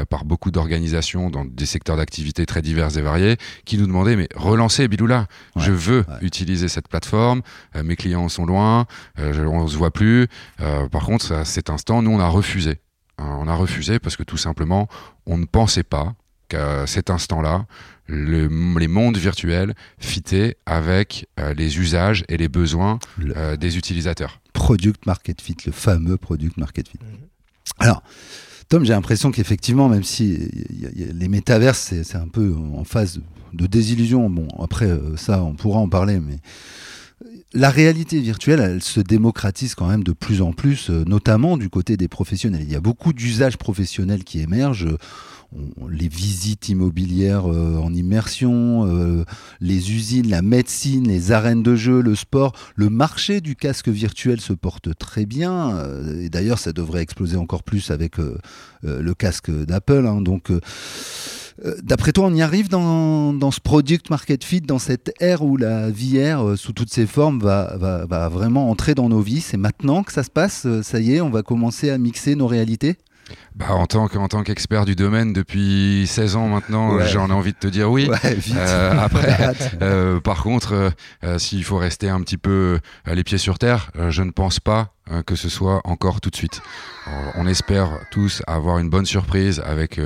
par 0.09 0.25
beaucoup 0.25 0.49
d'organisations 0.49 1.29
dans 1.29 1.45
des 1.45 1.67
secteurs 1.67 1.95
d'activité 1.95 2.45
très 2.47 2.63
divers 2.63 2.97
et 2.97 3.01
variés 3.03 3.37
qui 3.65 3.77
nous 3.77 3.85
demandaient 3.85 4.15
mais 4.15 4.27
relancez 4.35 4.87
Biloula, 4.87 5.27
Ouais, 5.55 5.61
je 5.63 5.71
veux 5.71 5.99
ouais. 5.99 6.15
utiliser 6.21 6.67
cette 6.69 6.87
plateforme, 6.87 7.43
mes 7.83 7.95
clients 7.95 8.27
sont 8.29 8.47
loin, 8.47 8.87
on 9.19 9.67
se 9.67 9.77
voit 9.77 9.86
plus. 9.91 10.27
Euh, 10.61 10.87
par 10.89 11.05
contre, 11.05 11.31
à 11.33 11.45
cet 11.45 11.69
instant, 11.69 12.01
nous 12.01 12.11
on 12.11 12.19
a 12.19 12.27
refusé. 12.27 12.79
Euh, 13.19 13.23
on 13.23 13.47
a 13.47 13.55
refusé 13.55 13.99
parce 13.99 14.15
que 14.15 14.23
tout 14.23 14.37
simplement, 14.37 14.87
on 15.25 15.37
ne 15.37 15.45
pensait 15.45 15.83
pas 15.83 16.15
qu'à 16.49 16.85
cet 16.87 17.09
instant-là, 17.09 17.65
le- 18.07 18.47
les 18.79 18.87
mondes 18.87 19.17
virtuels 19.17 19.73
fitaient 19.99 20.55
avec 20.65 21.27
euh, 21.39 21.53
les 21.53 21.77
usages 21.79 22.23
et 22.29 22.37
les 22.37 22.47
besoins 22.47 22.99
Le- 23.17 23.35
euh, 23.37 23.57
des 23.57 23.77
utilisateurs. 23.77 24.39
Product 24.53 25.05
Market 25.05 25.41
Fit, 25.41 25.57
le 25.65 25.71
fameux 25.71 26.17
Product 26.17 26.55
Market 26.57 26.87
Fit. 26.87 26.99
Mhm. 27.01 27.27
Alors, 27.79 28.01
Tom, 28.69 28.83
j'ai 28.85 28.93
l'impression 28.93 29.31
qu'effectivement, 29.31 29.89
même 29.89 30.03
si 30.03 30.49
y 30.71 30.85
a- 30.85 30.89
y 30.95 31.09
a- 31.09 31.13
les 31.13 31.27
métaverses, 31.27 31.79
c'est 31.79 32.03
c'est 32.03 32.17
un 32.17 32.27
peu 32.27 32.53
en 32.75 32.83
phase 32.83 33.15
de, 33.17 33.21
de 33.53 33.65
désillusion, 33.67 34.29
bon, 34.29 34.47
après, 34.61 34.85
euh, 34.85 35.17
ça, 35.17 35.41
on 35.43 35.53
pourra 35.53 35.79
en 35.79 35.89
parler, 35.89 36.19
mais 36.19 36.37
la 37.57 37.71
réalité 37.71 38.19
virtuelle, 38.19 38.59
elle 38.59 38.83
se 38.83 38.99
démocratise 38.99 39.73
quand 39.73 39.87
même 39.87 40.03
de 40.03 40.11
plus 40.11 40.43
en 40.43 40.53
plus, 40.53 40.91
euh, 40.91 41.03
notamment 41.07 41.57
du 41.57 41.69
côté 41.69 41.97
des 41.97 42.07
professionnels. 42.07 42.61
Il 42.61 42.71
y 42.71 42.75
a 42.75 42.79
beaucoup 42.79 43.13
d'usages 43.13 43.57
professionnels 43.57 44.23
qui 44.23 44.39
émergent. 44.41 44.95
Les 45.89 46.07
visites 46.07 46.69
immobilières 46.69 47.51
euh, 47.51 47.77
en 47.77 47.93
immersion, 47.93 48.85
euh, 48.85 49.23
les 49.59 49.91
usines, 49.93 50.29
la 50.29 50.43
médecine, 50.43 51.07
les 51.07 51.31
arènes 51.31 51.63
de 51.63 51.75
jeu, 51.75 52.01
le 52.01 52.15
sport, 52.15 52.53
le 52.75 52.89
marché 52.89 53.41
du 53.41 53.55
casque 53.55 53.87
virtuel 53.87 54.39
se 54.39 54.53
porte 54.53 54.95
très 54.95 55.25
bien. 55.25 55.83
et 56.21 56.29
d'ailleurs, 56.29 56.59
ça 56.59 56.73
devrait 56.73 57.01
exploser 57.01 57.37
encore 57.37 57.63
plus 57.63 57.89
avec 57.89 58.17
le 58.83 59.13
casque 59.13 59.49
d'Apple. 59.49 60.05
hein. 60.05 60.21
donc, 60.21 60.51
D'après 61.81 62.11
toi, 62.11 62.25
on 62.25 62.33
y 62.33 62.41
arrive 62.41 62.69
dans, 62.69 63.51
ce 63.51 63.59
product 63.59 64.09
market 64.09 64.43
fit, 64.43 64.61
dans 64.61 64.79
cette 64.79 65.13
ère 65.19 65.43
où 65.43 65.57
la 65.57 65.89
VR, 65.89 66.45
euh, 66.45 66.55
sous 66.55 66.71
toutes 66.71 66.91
ses 66.91 67.07
formes, 67.07 67.39
va, 67.39 67.75
va, 67.77 68.05
va 68.05 68.29
vraiment 68.29 68.69
entrer 68.69 68.93
dans 68.93 69.09
nos 69.09 69.21
vies? 69.21 69.41
C'est 69.41 69.57
maintenant 69.57 70.03
que 70.03 70.13
ça 70.13 70.23
se 70.23 70.29
passe? 70.29 70.65
Euh, 70.65 70.83
Ça 70.83 70.99
y 70.99 71.15
est, 71.15 71.21
on 71.21 71.29
va 71.29 71.41
commencer 71.41 71.89
à 71.89 71.97
mixer 71.97 72.35
nos 72.35 72.47
réalités? 72.47 72.97
Bah, 73.55 73.67
en 73.71 73.87
tant 73.87 74.07
qu'expert 74.43 74.85
du 74.85 74.95
domaine 74.95 75.33
depuis 75.33 76.05
16 76.07 76.35
ans 76.35 76.47
maintenant, 76.47 76.93
Ouais. 76.95 77.07
j'en 77.07 77.29
ai 77.29 77.33
envie 77.33 77.53
de 77.53 77.57
te 77.57 77.67
dire 77.67 77.89
oui. 77.91 78.07
Ouais. 78.23 78.37
Euh, 78.55 78.91
après. 78.99 79.53
Euh, 79.81 80.19
par 80.19 80.43
contre, 80.43 80.91
euh, 81.23 81.39
s'il 81.39 81.63
faut 81.63 81.77
rester 81.77 82.09
un 82.09 82.21
petit 82.21 82.37
peu 82.37 82.79
les 83.05 83.23
pieds 83.23 83.37
sur 83.37 83.57
terre, 83.59 83.91
je 84.09 84.21
ne 84.23 84.31
pense 84.31 84.59
pas 84.59 84.93
que 85.25 85.35
ce 85.37 85.47
soit 85.47 85.79
encore 85.85 86.19
tout 86.19 86.29
de 86.29 86.35
suite. 86.35 86.61
On 87.35 87.47
espère 87.47 87.91
tous 88.11 88.41
avoir 88.45 88.79
une 88.79 88.89
bonne 88.89 89.05
surprise 89.05 89.61
avec 89.65 90.01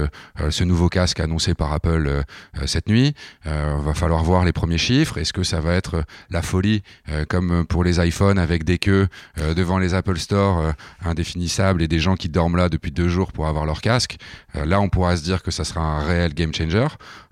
ce 0.51 0.63
nouveau 0.63 0.89
casque 0.89 1.19
annoncé 1.19 1.55
par 1.55 1.73
Apple 1.73 2.23
cette 2.67 2.87
nuit. 2.87 3.15
Euh, 3.47 3.77
va 3.81 3.95
falloir 3.95 4.23
voir 4.23 4.45
les 4.45 4.53
premiers 4.53 4.77
chiffres. 4.77 5.17
Est-ce 5.17 5.33
que 5.33 5.41
ça 5.41 5.59
va 5.59 5.73
être 5.73 6.03
la 6.29 6.43
folie 6.43 6.83
comme 7.29 7.65
pour 7.65 7.83
les 7.83 7.99
iPhones 8.05 8.37
avec 8.37 8.63
des 8.63 8.77
queues 8.77 9.07
devant 9.55 9.79
les 9.79 9.95
Apple 9.95 10.17
Store 10.19 10.73
indéfinissables 11.03 11.81
et 11.81 11.87
des 11.87 11.99
gens 11.99 12.15
qui 12.15 12.29
dorment 12.29 12.57
là 12.57 12.69
depuis 12.69 12.91
deux 12.91 13.09
jours 13.11 13.31
pour 13.31 13.47
avoir 13.47 13.65
leur 13.65 13.81
casque 13.81 14.17
Euh, 14.55 14.65
Là, 14.65 14.81
on 14.81 14.89
pourra 14.89 15.15
se 15.15 15.23
dire 15.23 15.43
que 15.43 15.51
ça 15.51 15.63
sera 15.63 15.81
un 15.81 15.99
réel 16.03 16.33
game 16.33 16.53
changer. 16.53 16.87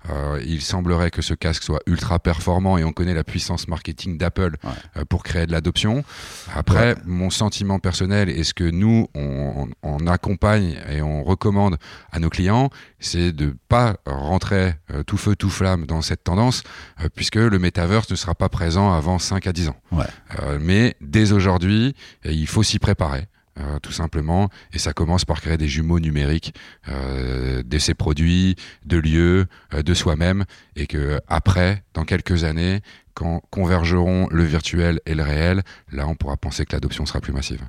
Euh, 0.08 0.40
il 0.46 0.62
semblerait 0.62 1.10
que 1.10 1.20
ce 1.22 1.34
casque 1.34 1.62
soit 1.62 1.80
ultra 1.86 2.18
performant 2.18 2.78
et 2.78 2.84
on 2.84 2.92
connaît 2.92 3.12
la 3.14 3.24
puissance 3.24 3.68
marketing 3.68 4.16
d'Apple 4.16 4.56
Ouais. 4.64 4.70
euh, 4.96 5.04
pour 5.04 5.22
créer 5.22 5.46
de 5.46 5.52
l'adoption. 5.52 6.04
Après, 6.54 6.94
mon 7.04 7.28
sentiment 7.30 7.78
personnel 7.78 8.28
et 8.30 8.44
ce 8.44 8.54
que 8.54 8.64
nous, 8.64 9.08
on, 9.14 9.68
on 9.82 10.06
accompagne 10.06 10.78
et 10.88 11.02
on 11.02 11.22
recommande 11.24 11.76
à 12.12 12.18
nos 12.20 12.30
clients, 12.30 12.70
c'est 12.98 13.32
de 13.32 13.54
pas 13.68 13.96
rentrer 14.06 14.74
tout 15.06 15.16
feu, 15.16 15.36
tout 15.36 15.50
flamme 15.50 15.86
dans 15.86 16.02
cette 16.02 16.24
tendance, 16.24 16.62
puisque 17.14 17.36
le 17.36 17.58
metaverse 17.58 18.10
ne 18.10 18.16
sera 18.16 18.34
pas 18.34 18.48
présent 18.48 18.92
avant 18.92 19.18
5 19.18 19.46
à 19.46 19.52
10 19.52 19.68
ans. 19.68 19.76
Ouais. 19.92 20.04
Mais 20.60 20.96
dès 21.00 21.32
aujourd'hui, 21.32 21.94
il 22.24 22.46
faut 22.46 22.62
s'y 22.62 22.78
préparer. 22.78 23.26
Euh, 23.60 23.78
tout 23.78 23.92
simplement, 23.92 24.48
et 24.72 24.78
ça 24.78 24.92
commence 24.92 25.24
par 25.24 25.40
créer 25.40 25.56
des 25.56 25.68
jumeaux 25.68 26.00
numériques 26.00 26.54
euh, 26.88 27.62
de 27.62 27.78
ces 27.78 27.94
produits, 27.94 28.56
de 28.86 28.96
lieux, 28.96 29.46
euh, 29.74 29.82
de 29.82 29.94
soi-même, 29.94 30.44
et 30.76 30.86
que 30.86 31.20
après, 31.28 31.82
dans 31.94 32.04
quelques 32.04 32.44
années, 32.44 32.80
quand 33.14 33.42
convergeront 33.50 34.28
le 34.30 34.44
virtuel 34.44 35.00
et 35.04 35.14
le 35.14 35.22
réel, 35.22 35.62
là, 35.92 36.06
on 36.06 36.14
pourra 36.14 36.36
penser 36.36 36.64
que 36.64 36.72
l'adoption 36.72 37.04
sera 37.04 37.20
plus 37.20 37.32
massive. 37.32 37.62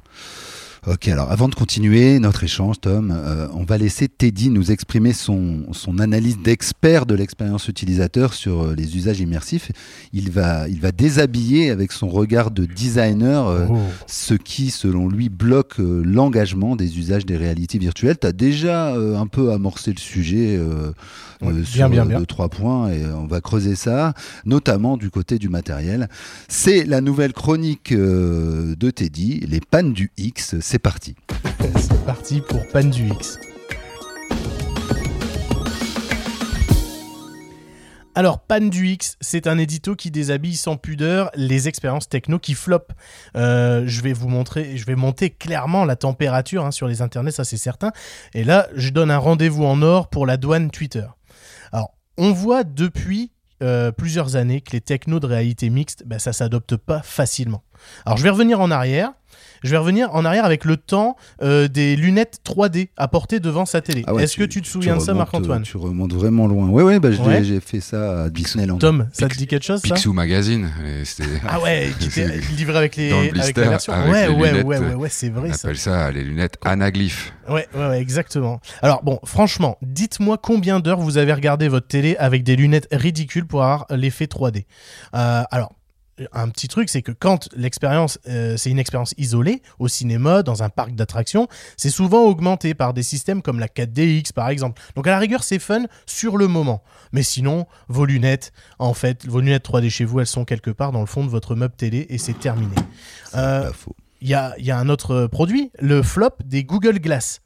Ok, 0.88 1.10
alors 1.10 1.32
avant 1.32 1.48
de 1.48 1.54
continuer 1.54 2.18
notre 2.18 2.44
échange, 2.44 2.82
Tom, 2.82 3.14
euh, 3.16 3.48
on 3.54 3.64
va 3.66 3.78
laisser 3.78 4.08
Teddy 4.08 4.50
nous 4.50 4.72
exprimer 4.72 5.14
son, 5.14 5.72
son 5.74 6.00
analyse 6.00 6.40
d'expert 6.40 7.06
de 7.06 7.14
l'expérience 7.14 7.68
utilisateur 7.68 8.34
sur 8.34 8.64
euh, 8.64 8.74
les 8.76 8.98
usages 8.98 9.20
immersifs. 9.20 9.72
Il 10.12 10.32
va, 10.32 10.68
il 10.68 10.82
va 10.82 10.92
déshabiller 10.92 11.70
avec 11.70 11.92
son 11.92 12.10
regard 12.10 12.50
de 12.50 12.66
designer 12.66 13.46
euh, 13.46 13.68
Oh. 13.70 13.78
ce 14.08 14.34
qui, 14.34 14.72
selon 14.72 15.08
lui, 15.08 15.30
bloque 15.30 15.76
l'engagement 15.78 16.76
des 16.76 16.98
usages 16.98 17.28
des 17.28 17.38
réalités 17.38 17.78
virtuelles. 17.78 18.18
Tu 18.20 18.26
as 18.26 18.32
déjà 18.32 18.96
un 18.96 19.28
peu 19.28 19.52
amorcé 19.52 19.92
le 19.92 20.00
sujet 20.00 20.60
bien, 21.42 21.64
sur 21.64 21.90
bien, 21.90 22.06
bien. 22.08 22.20
deux, 22.20 22.26
trois 22.26 22.50
points 22.50 22.90
et 22.90 23.06
on 23.06 23.28
va 23.28 23.40
creuser 23.40 23.76
ça, 23.76 24.16
notamment 24.46 24.98
du 24.98 25.12
côté 25.12 25.38
du 25.38 25.48
matériel. 25.48 26.10
C'est 26.48 26.86
la 26.86 27.02
nouvelle 27.02 27.34
chronique 27.34 27.94
de 27.94 28.90
Teddy, 28.90 29.42
les 29.48 29.60
pannes 29.60 29.94
du 29.94 30.10
X. 30.18 30.56
C'est 30.72 30.80
parti. 30.80 31.18
C'est 31.76 32.06
parti 32.06 32.40
pour 32.40 32.66
Pan 32.70 32.86
du 32.86 33.10
X. 33.10 33.38
Alors, 38.16 38.40
Pan 38.40 38.62
du 38.62 38.88
X, 38.88 39.18
c'est 39.20 39.48
un 39.48 39.58
édito 39.58 39.98
qui 39.98 40.12
déshabille 40.12 40.56
sans 40.56 40.78
pudeur 40.78 41.30
les 41.36 41.68
expériences 41.68 42.08
techno 42.08 42.40
qui 42.40 42.54
flopent. 42.54 42.94
Euh, 43.36 43.84
je 43.86 44.02
vais 44.02 44.14
vous 44.14 44.30
montrer, 44.30 44.78
je 44.78 44.86
vais 44.86 44.96
monter 44.96 45.30
clairement 45.30 45.84
la 45.84 45.98
température 45.98 46.66
hein, 46.66 46.72
sur 46.72 46.88
les 46.88 47.02
internets, 47.02 47.32
ça 47.32 47.44
c'est 47.44 47.58
certain. 47.58 47.92
Et 48.34 48.46
là, 48.46 48.70
je 48.74 48.92
donne 48.92 49.12
un 49.12 49.18
rendez-vous 49.18 49.66
en 49.66 49.82
or 49.82 50.10
pour 50.10 50.26
la 50.26 50.38
douane 50.38 50.72
Twitter. 50.72 51.08
Alors, 51.74 51.98
on 52.18 52.32
voit 52.32 52.64
depuis 52.64 53.34
euh, 53.62 53.92
plusieurs 53.92 54.38
années 54.38 54.62
que 54.62 54.72
les 54.72 54.82
technos 54.82 55.20
de 55.20 55.28
réalité 55.28 55.70
mixte, 55.70 56.04
ben, 56.06 56.18
ça 56.18 56.32
s'adopte 56.32 56.78
pas 56.78 57.02
facilement. 57.02 57.62
Alors, 58.06 58.18
je 58.18 58.24
vais 58.24 58.30
revenir 58.30 58.62
en 58.62 58.72
arrière. 58.72 59.12
Je 59.64 59.70
vais 59.72 59.78
revenir 59.78 60.14
en 60.16 60.26
arrière 60.26 60.46
avec 60.46 60.66
le 60.66 60.76
temps 60.78 61.16
euh, 61.42 61.68
des 61.68 61.96
lunettes 61.96 62.40
3D 62.46 62.90
à 62.98 63.08
porter 63.08 63.40
devant 63.40 63.66
sa 63.66 63.82
télé. 63.82 64.04
Ah 64.08 64.14
ouais, 64.14 64.24
Est-ce 64.24 64.36
que 64.38 64.44
tu 64.44 64.62
te 64.62 64.68
souviens 64.68 64.98
de 64.98 65.02
ça, 65.02 65.14
Marc-Antoine 65.14 65.62
euh, 65.62 65.66
Tu 65.66 65.78
remontes 65.78 66.14
vraiment 66.14 66.48
loin. 66.48 66.68
Oui, 66.70 66.84
oui, 66.84 67.00
bah, 67.00 67.10
Ouais. 67.10 67.44
j'ai 67.44 67.60
fait 67.60 67.80
ça 67.80 68.24
à 68.24 68.30
Disneyland. 68.30 68.78
Tom, 68.80 69.08
ça 69.14 69.28
te 69.28 69.36
dit 69.36 69.46
quelque 69.48 69.66
chose 69.66 69.82
ça 69.82 69.94
Picsou 69.94 70.14
Magazine, 70.14 70.70
Ah 71.48 71.60
ouais, 71.62 71.90
qui 72.00 72.08
était 72.08 72.40
livré 72.56 72.78
avec 72.78 72.96
les, 72.96 73.10
dans 73.10 73.18
le 73.18 73.22
avec 73.22 73.34
blister, 73.34 73.62
la 73.62 73.70
version. 73.70 73.94
avec 73.94 74.12
ouais, 74.12 74.28
les 74.28 74.34
ouais, 74.34 74.50
lunettes, 74.52 74.66
ouais, 74.66 74.80
ouais, 74.80 74.94
ouais, 74.96 75.10
c'est 75.10 75.30
on 75.30 75.34
vrai 75.40 75.54
ça. 75.54 75.68
appelle 75.68 75.78
ça 75.78 76.12
les 76.12 76.24
lunettes 76.24 76.58
anaglyphes. 76.64 77.34
Ouais, 77.50 77.68
ouais, 77.76 77.88
ouais, 77.88 78.02
exactement. 78.02 78.60
Alors 78.82 79.04
bon, 79.04 79.20
franchement, 79.24 79.78
dites-moi 79.82 80.38
combien 80.42 80.80
d'heures 80.80 81.00
vous 81.00 81.18
avez 81.18 81.34
regardé 81.34 81.68
votre 81.68 81.88
télé 81.88 82.16
avec 82.18 82.44
des 82.44 82.56
lunettes 82.56 82.88
ridicules 82.92 83.46
pour 83.46 83.64
avoir 83.64 83.86
l'effet 83.92 84.26
3D. 84.26 84.66
Euh, 85.16 85.44
alors. 85.52 85.74
Un 86.34 86.50
petit 86.50 86.68
truc, 86.68 86.90
c'est 86.90 87.02
que 87.02 87.12
quand 87.12 87.50
l'expérience, 87.56 88.20
euh, 88.28 88.58
c'est 88.58 88.70
une 88.70 88.80
expérience 88.80 89.14
isolée, 89.18 89.62
au 89.80 89.88
cinéma, 89.88 90.44
dans 90.44 90.62
un 90.64 90.70
parc 90.70 90.94
d'attractions, 90.94 91.48
c'est 91.78 91.90
souvent 91.90 92.24
augmenté 92.24 92.74
par 92.74 92.94
des 92.94 93.04
systèmes 93.04 93.42
comme 93.42 93.60
la 93.60 93.68
4DX 93.68 94.34
par 94.34 94.50
exemple. 94.50 94.82
Donc 94.96 95.08
à 95.08 95.12
la 95.12 95.20
rigueur, 95.20 95.44
c'est 95.44 95.60
fun 95.60 95.86
sur 96.06 96.38
le 96.38 96.48
moment. 96.48 96.84
Mais 97.12 97.24
sinon, 97.24 97.66
vos 97.88 98.06
lunettes, 98.06 98.52
en 98.78 98.94
fait, 98.94 99.26
vos 99.26 99.40
lunettes 99.40 99.68
3D 99.68 99.90
chez 99.90 100.06
vous, 100.06 100.20
elles 100.20 100.28
sont 100.28 100.46
quelque 100.46 100.72
part 100.72 100.92
dans 100.92 101.02
le 101.02 101.06
fond 101.06 101.24
de 101.24 101.30
votre 101.30 101.56
meuble 101.56 101.76
télé 101.76 102.06
et 102.10 102.18
c'est 102.18 102.38
terminé. 102.38 102.76
Euh. 103.36 103.72
Il 104.24 104.30
y 104.30 104.36
a, 104.36 104.54
il 104.60 104.66
y 104.66 104.70
a 104.70 104.78
un 104.78 104.88
autre 104.88 105.26
produit, 105.26 105.72
le 105.80 106.04
flop 106.04 106.30
des 106.46 106.64
Google 106.64 107.00
Glass. 107.00 107.42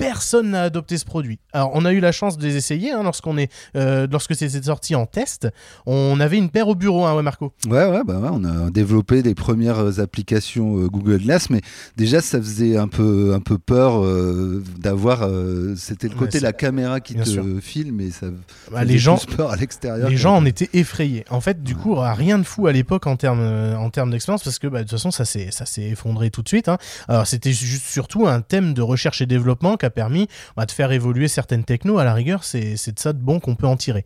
Personne 0.00 0.50
n'a 0.50 0.62
adopté 0.62 0.98
ce 0.98 1.04
produit. 1.04 1.38
Alors, 1.52 1.70
on 1.74 1.84
a 1.84 1.92
eu 1.92 2.00
la 2.00 2.10
chance 2.12 2.36
de 2.38 2.44
les 2.46 2.56
essayer 2.56 2.90
hein, 2.90 3.02
lorsqu'on 3.02 3.36
est, 3.38 3.50
euh, 3.76 4.06
lorsque 4.10 4.34
c'était 4.34 4.62
sorti 4.62 4.94
en 4.94 5.06
test. 5.06 5.48
On 5.86 6.18
avait 6.20 6.38
une 6.38 6.48
paire 6.50 6.68
au 6.68 6.74
bureau, 6.74 7.04
hein, 7.04 7.14
ouais, 7.14 7.22
Marco. 7.22 7.52
Ouais, 7.68 7.84
ouais, 7.86 8.00
bah 8.04 8.18
ouais, 8.18 8.28
on 8.32 8.42
a 8.44 8.70
développé 8.70 9.22
des 9.22 9.34
premières 9.34 10.00
applications 10.00 10.78
euh, 10.78 10.86
Google 10.88 11.18
Glass, 11.18 11.50
mais 11.50 11.60
déjà 11.96 12.20
ça 12.20 12.38
faisait 12.38 12.76
un 12.76 12.88
peu, 12.88 13.32
un 13.34 13.40
peu 13.40 13.58
peur 13.58 14.02
euh, 14.02 14.62
d'avoir. 14.78 15.22
euh, 15.22 15.74
C'était 15.76 16.08
le 16.08 16.14
côté 16.14 16.38
de 16.38 16.44
la 16.44 16.52
caméra 16.52 17.00
qui 17.00 17.14
bien 17.14 17.24
te 17.24 17.28
sûr. 17.28 17.44
filme 17.60 18.00
et 18.00 18.10
ça. 18.10 18.26
Bah, 18.70 18.80
faisait 18.80 18.92
les 18.92 18.98
gens, 18.98 19.18
peur 19.36 19.50
à 19.50 19.56
l'extérieur. 19.56 20.08
les 20.08 20.16
gens 20.16 20.34
en 20.36 20.44
étaient 20.46 20.70
effrayés. 20.72 21.24
En 21.30 21.40
fait, 21.40 21.62
du 21.62 21.74
coup, 21.76 21.94
rien 21.96 22.38
de 22.38 22.44
fou 22.44 22.66
à 22.66 22.72
l'époque 22.72 23.06
en 23.06 23.16
termes, 23.16 23.40
euh, 23.40 23.76
en 23.76 23.90
termes 23.90 24.10
d'expérience, 24.10 24.42
parce 24.42 24.58
que 24.58 24.66
bah, 24.66 24.78
de 24.78 24.84
toute 24.84 24.92
façon, 24.92 25.10
ça 25.10 25.24
s'est, 25.24 25.50
ça 25.50 25.66
s'est 25.66 25.82
effondré 25.90 26.30
tout 26.30 26.42
de 26.42 26.48
suite. 26.48 26.68
hein. 26.68 26.78
Alors, 27.08 27.26
c'était 27.26 27.52
juste 27.52 27.86
surtout 27.86 28.26
un 28.26 28.40
thème 28.40 28.72
de 28.72 28.82
recherche 28.82 29.20
et 29.20 29.26
développement 29.26 29.76
qui 29.76 29.89
a 29.90 29.92
permis 29.92 30.28
bah, 30.56 30.66
de 30.66 30.70
faire 30.72 30.92
évoluer 30.92 31.28
certaines 31.28 31.64
technos. 31.64 31.98
À 31.98 32.04
la 32.04 32.14
rigueur, 32.14 32.44
c'est, 32.44 32.74
de 32.74 32.98
ça 32.98 33.12
de 33.12 33.18
bon 33.18 33.40
qu'on 33.40 33.54
peut 33.56 33.66
en 33.66 33.76
tirer. 33.76 34.04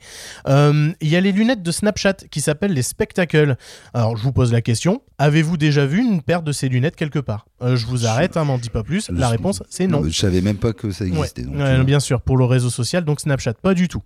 Euh, 0.48 0.92
Il 1.00 1.08
y 1.08 1.16
a 1.16 1.20
les 1.20 1.32
lunettes 1.32 1.62
de 1.62 1.70
Snapchat 1.70 2.14
qui 2.30 2.40
s'appellent 2.40 2.72
les 2.72 2.82
Spectacles. 2.82 3.56
Alors, 3.92 4.16
je 4.16 4.22
vous 4.22 4.32
pose 4.32 4.52
la 4.52 4.60
question 4.60 5.02
avez-vous 5.18 5.56
déjà 5.56 5.86
vu 5.86 6.00
une 6.00 6.22
paire 6.22 6.42
de 6.42 6.52
ces 6.52 6.68
lunettes 6.68 6.96
quelque 6.96 7.18
part? 7.18 7.46
Euh, 7.62 7.76
Je 7.76 7.86
vous 7.86 8.06
arrête, 8.06 8.36
hein, 8.36 8.44
m'en 8.44 8.58
dis 8.58 8.70
pas 8.70 8.82
plus. 8.82 9.08
La 9.10 9.28
réponse, 9.28 9.62
c'est 9.70 9.86
non. 9.86 10.02
Je 10.04 10.10
savais 10.18 10.40
même 10.40 10.56
pas 10.56 10.72
que 10.72 10.90
ça 10.90 11.04
Ouais, 11.04 11.10
existait. 11.10 11.42
donc, 11.42 11.54
ouais, 11.56 11.62
euh, 11.62 11.84
bien 11.84 12.00
sûr, 12.00 12.20
pour 12.20 12.36
le 12.36 12.44
réseau 12.44 12.70
social, 12.70 13.04
donc 13.04 13.20
Snapchat, 13.20 13.54
pas 13.54 13.74
du 13.74 13.88
tout. 13.88 14.02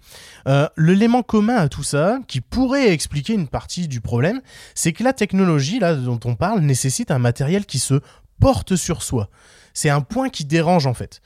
Euh, 0.47 0.69
L'élément 0.77 1.23
commun 1.23 1.57
à 1.57 1.69
tout 1.69 1.83
ça, 1.83 2.19
qui 2.29 2.41
pourrait 2.41 2.93
expliquer 2.93 3.33
une 3.33 3.49
partie 3.49 3.89
du 3.89 4.01
problème, 4.01 4.41
c'est 4.75 4.93
que 4.93 5.03
la 5.03 5.13
technologie 5.13 5.79
là 5.79 5.95
dont 5.95 6.21
on 6.25 6.35
parle 6.35 6.61
nécessite 6.61 7.11
un 7.11 7.19
matériel 7.19 7.67
qui 7.67 7.79
se 7.79 8.01
porte 8.41 8.77
sur 8.77 9.03
soi. 9.03 9.29
C'est 9.75 9.91
un 9.91 10.01
point 10.01 10.29
qui 10.29 10.45
dérange 10.45 10.87
en 10.87 10.95
fait. 10.95 11.21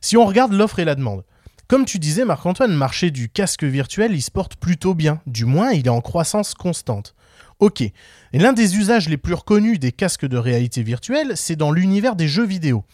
Si 0.00 0.16
on 0.16 0.24
regarde 0.24 0.52
l'offre 0.52 0.78
et 0.78 0.84
la 0.84 0.94
demande, 0.94 1.24
comme 1.68 1.84
tu 1.84 1.98
disais 1.98 2.24
Marc-Antoine, 2.24 2.70
le 2.70 2.76
marché 2.78 3.10
du 3.10 3.28
casque 3.28 3.64
virtuel, 3.64 4.14
il 4.14 4.22
se 4.22 4.30
porte 4.30 4.56
plutôt 4.56 4.94
bien. 4.94 5.20
Du 5.26 5.44
moins, 5.44 5.72
il 5.72 5.86
est 5.86 5.90
en 5.90 6.00
croissance 6.00 6.54
constante. 6.54 7.14
Ok. 7.58 7.82
Et 7.82 7.92
l'un 8.32 8.54
des 8.54 8.76
usages 8.76 9.10
les 9.10 9.18
plus 9.18 9.34
reconnus 9.34 9.78
des 9.78 9.92
casques 9.92 10.26
de 10.26 10.38
réalité 10.38 10.82
virtuelle, 10.82 11.32
c'est 11.34 11.56
dans 11.56 11.70
l'univers 11.70 12.16
des 12.16 12.26
jeux 12.26 12.46
vidéo. 12.46 12.84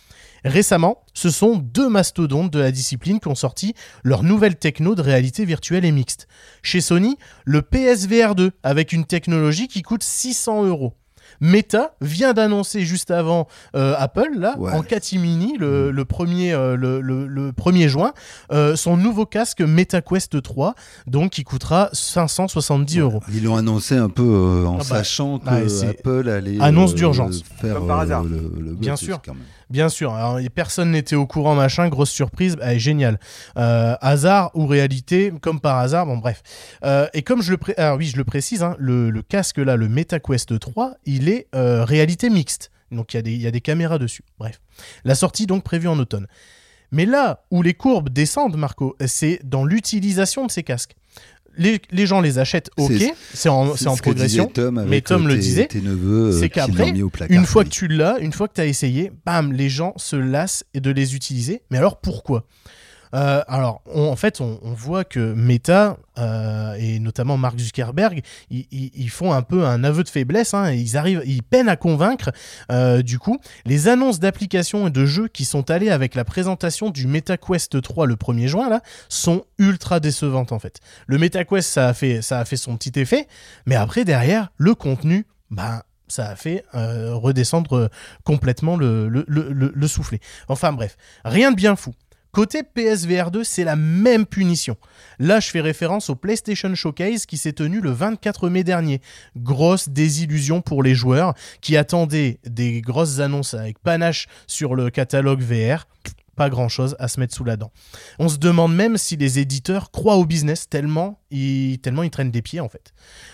Récemment, 0.44 1.04
ce 1.14 1.30
sont 1.30 1.56
deux 1.56 1.88
mastodontes 1.88 2.50
de 2.50 2.58
la 2.58 2.72
discipline 2.72 3.20
qui 3.20 3.28
ont 3.28 3.36
sorti 3.36 3.74
leur 4.02 4.24
nouvelle 4.24 4.56
techno 4.56 4.96
de 4.96 5.02
réalité 5.02 5.44
virtuelle 5.44 5.84
et 5.84 5.92
mixte. 5.92 6.26
Chez 6.62 6.80
Sony, 6.80 7.16
le 7.44 7.62
PSVR 7.62 8.34
2, 8.34 8.50
avec 8.64 8.92
une 8.92 9.04
technologie 9.04 9.68
qui 9.68 9.82
coûte 9.82 10.02
600 10.02 10.64
euros. 10.64 10.94
Meta 11.40 11.94
vient 12.00 12.32
d'annoncer 12.32 12.82
juste 12.82 13.10
avant 13.10 13.46
euh, 13.76 13.94
Apple, 13.98 14.30
là, 14.38 14.56
Ouais. 14.58 14.72
en 14.72 14.82
catimini, 14.82 15.56
le, 15.58 15.90
le, 15.90 16.04
premier, 16.04 16.52
euh, 16.52 16.76
le, 16.76 17.00
le- 17.00 17.26
le 17.26 17.52
1er 17.52 17.88
juin, 17.88 18.12
euh, 18.52 18.76
son 18.76 18.96
nouveau 18.96 19.26
casque 19.26 19.60
MetaQuest 19.60 20.40
3, 20.42 20.74
donc 21.06 21.30
qui 21.32 21.44
coûtera 21.44 21.88
570 21.92 22.98
euros. 23.00 23.20
Ils 23.32 23.44
l'ont 23.44 23.56
annoncé 23.56 23.96
un 23.96 24.08
peu 24.08 24.22
euh, 24.22 24.66
en 24.66 24.74
Ah 24.74 24.78
bah, 24.78 24.84
sachant 24.84 25.38
que 25.38 25.44
bah, 25.46 25.68
c'est- 25.68 25.88
Apple 25.88 26.28
allait 26.28 26.56
Annonce 26.60 26.92
euh, 26.92 26.96
d'urgence. 26.96 27.42
faire 27.60 27.76
Comme 27.76 27.86
par 27.88 27.98
euh, 28.00 28.02
hasard. 28.02 28.24
le, 28.24 28.52
le 28.60 28.74
Bien 28.74 28.96
sûr. 28.96 29.20
quand 29.24 29.34
même. 29.34 29.42
Bien 29.70 29.88
sûr, 29.88 30.14
y- 30.40 30.48
personne 30.50 30.90
n'était 30.90 31.16
au 31.16 31.26
courant, 31.26 31.54
machin, 31.54 31.88
grosse 31.88 32.10
surprise, 32.10 32.56
génial. 32.76 33.18
Euh, 33.56 33.94
hasard 34.00 34.50
ou 34.54 34.66
réalité, 34.66 35.32
comme 35.40 35.60
par 35.60 35.78
hasard, 35.78 36.06
bon 36.06 36.18
bref. 36.18 36.42
Euh, 36.84 37.06
et 37.14 37.22
comme 37.22 37.42
je 37.42 37.52
le, 37.52 37.58
le 38.16 38.24
précise, 38.24 38.62
hein, 38.62 38.76
le, 38.78 39.10
casque 39.22 39.58
là, 39.58 39.76
le 39.76 39.88
MetaQuest 39.88 40.58
3, 40.58 40.94
il 41.06 41.28
est 41.28 41.46
euh, 41.54 41.84
réalité 41.84 42.30
mixte. 42.30 42.70
Donc 42.90 43.14
il 43.14 43.40
y 43.40 43.46
a 43.46 43.50
des 43.50 43.60
caméras 43.60 43.98
dessus. 43.98 44.22
Bref. 44.38 44.60
La 45.04 45.14
sortie 45.14 45.46
donc 45.46 45.64
prévue 45.64 45.88
en 45.88 45.98
automne. 45.98 46.26
Mais 46.92 47.06
là 47.06 47.44
où 47.50 47.62
les 47.62 47.74
courbes 47.74 48.08
descendent, 48.08 48.56
Marco, 48.56 48.96
c'est 49.06 49.40
dans 49.42 49.64
l'utilisation 49.64 50.46
de 50.46 50.50
ces 50.50 50.62
casques. 50.62 50.94
Les, 51.56 51.80
les 51.90 52.06
gens 52.06 52.20
les 52.20 52.38
achètent, 52.38 52.70
ok, 52.76 52.92
C'est- 53.32 53.48
en, 53.48 53.74
progression. 53.96 54.46
Tom 54.46 54.84
mais 54.88 55.00
Tom 55.00 55.26
euh, 55.26 55.28
le 55.28 55.36
disait, 55.36 55.66
tes 55.66 55.80
neveux 55.80 56.32
euh, 56.34 56.40
c'est 56.40 56.48
qu'après. 56.48 56.92
Une 57.28 57.46
fois 57.46 57.64
que 57.64 57.70
tu 57.70 57.88
l'as, 57.88 58.18
une 58.18 58.32
fois 58.32 58.48
que 58.48 58.54
tu 58.54 58.60
as 58.60 58.66
essayé, 58.66 59.12
bam, 59.24 59.52
les 59.52 59.68
gens 59.68 59.92
se 59.96 60.16
lassent 60.16 60.64
de 60.74 60.90
les 60.90 61.14
utiliser. 61.14 61.62
Mais 61.70 61.78
alors 61.78 62.00
pourquoi? 62.00 62.46
Euh, 63.14 63.42
alors, 63.46 63.82
en 63.94 64.16
fait, 64.16 64.40
on, 64.40 64.58
voit 64.74 65.04
que 65.04 65.32
Meta 65.34 65.96
euh, 66.18 66.74
et 66.74 66.98
notamment 66.98 67.36
Mark 67.36 67.58
Zuckerberg, 67.58 68.22
ils, 68.50 69.08
font 69.10 69.32
un 69.32 69.42
peu 69.42 69.64
un 69.64 69.84
aveu 69.84 70.02
de 70.02 70.08
faiblesse. 70.08 70.52
hein, 70.52 70.72
ils 70.72 70.96
arrivent, 70.96 71.22
ils 71.24 71.42
peinent 71.42 71.68
à 71.68 71.76
convaincre. 71.76 72.30
euh, 72.72 73.02
du 73.02 73.18
coup, 73.18 73.38
les 73.66 73.88
annonces 73.88 74.18
d'applications 74.20 74.88
et 74.88 74.90
de 74.90 75.06
jeux 75.06 75.28
qui 75.28 75.44
sont 75.44 75.70
allées 75.70 75.90
avec 75.90 76.14
la 76.14 76.24
présentation 76.24 76.90
du 76.90 77.06
MetaQuest 77.06 77.80
3 77.80 78.06
le 78.06 78.16
1er 78.16 78.48
juin 78.48 78.68
là 78.68 78.80
sont 79.08 79.44
ultra 79.58 80.00
décevantes 80.00 80.52
en 80.52 80.58
fait. 80.58 80.80
Le 81.06 81.18
MetaQuest, 81.18 81.70
ça 81.70 81.88
a 81.88 81.94
fait, 81.94 82.20
ça 82.20 82.40
a 82.40 82.44
fait 82.44 82.56
son 82.56 82.76
petit 82.76 82.98
effet, 82.98 83.28
mais 83.66 83.76
après 83.76 84.04
derrière, 84.04 84.50
le 84.56 84.74
contenu, 84.74 85.26
ben 85.50 85.82
ça 86.08 86.28
a 86.28 86.36
fait 86.36 86.64
redescendre 86.72 87.88
complètement 88.24 88.76
le, 88.76 89.08
le- 89.08 89.24
le 89.26 89.88
soufflet. 89.88 90.20
Enfin 90.48 90.72
bref, 90.72 90.96
rien 91.24 91.50
de 91.50 91.56
bien 91.56 91.76
fou. 91.76 91.94
Côté 92.34 92.64
PSVR 92.64 93.30
2, 93.30 93.44
c'est 93.44 93.62
la 93.62 93.76
même 93.76 94.26
punition. 94.26 94.76
Là, 95.20 95.38
je 95.38 95.50
fais 95.50 95.60
référence 95.60 96.10
au 96.10 96.16
PlayStation 96.16 96.74
Showcase 96.74 97.26
qui 97.26 97.36
s'est 97.36 97.52
tenu 97.52 97.80
le 97.80 97.92
24 97.92 98.48
mai 98.48 98.64
dernier. 98.64 99.00
Grosse 99.36 99.88
désillusion 99.88 100.60
pour 100.60 100.82
les 100.82 100.96
joueurs 100.96 101.34
qui 101.60 101.76
attendaient 101.76 102.40
des 102.44 102.80
grosses 102.80 103.20
annonces 103.20 103.54
avec 103.54 103.78
panache 103.78 104.26
sur 104.48 104.74
le 104.74 104.90
catalogue 104.90 105.42
VR. 105.42 105.86
Pas 106.36 106.50
grand 106.50 106.68
chose 106.68 106.96
à 106.98 107.08
se 107.08 107.20
mettre 107.20 107.34
sous 107.34 107.44
la 107.44 107.56
dent. 107.56 107.70
On 108.18 108.28
se 108.28 108.38
demande 108.38 108.74
même 108.74 108.96
si 108.96 109.16
les 109.16 109.38
éditeurs 109.38 109.90
croient 109.90 110.16
au 110.16 110.24
business 110.26 110.68
tellement 110.68 111.20
ils, 111.30 111.78
tellement 111.80 112.02
ils 112.02 112.10
traînent 112.10 112.30
des 112.30 112.42
pieds 112.42 112.60
en 112.60 112.68
fait. 112.68 112.92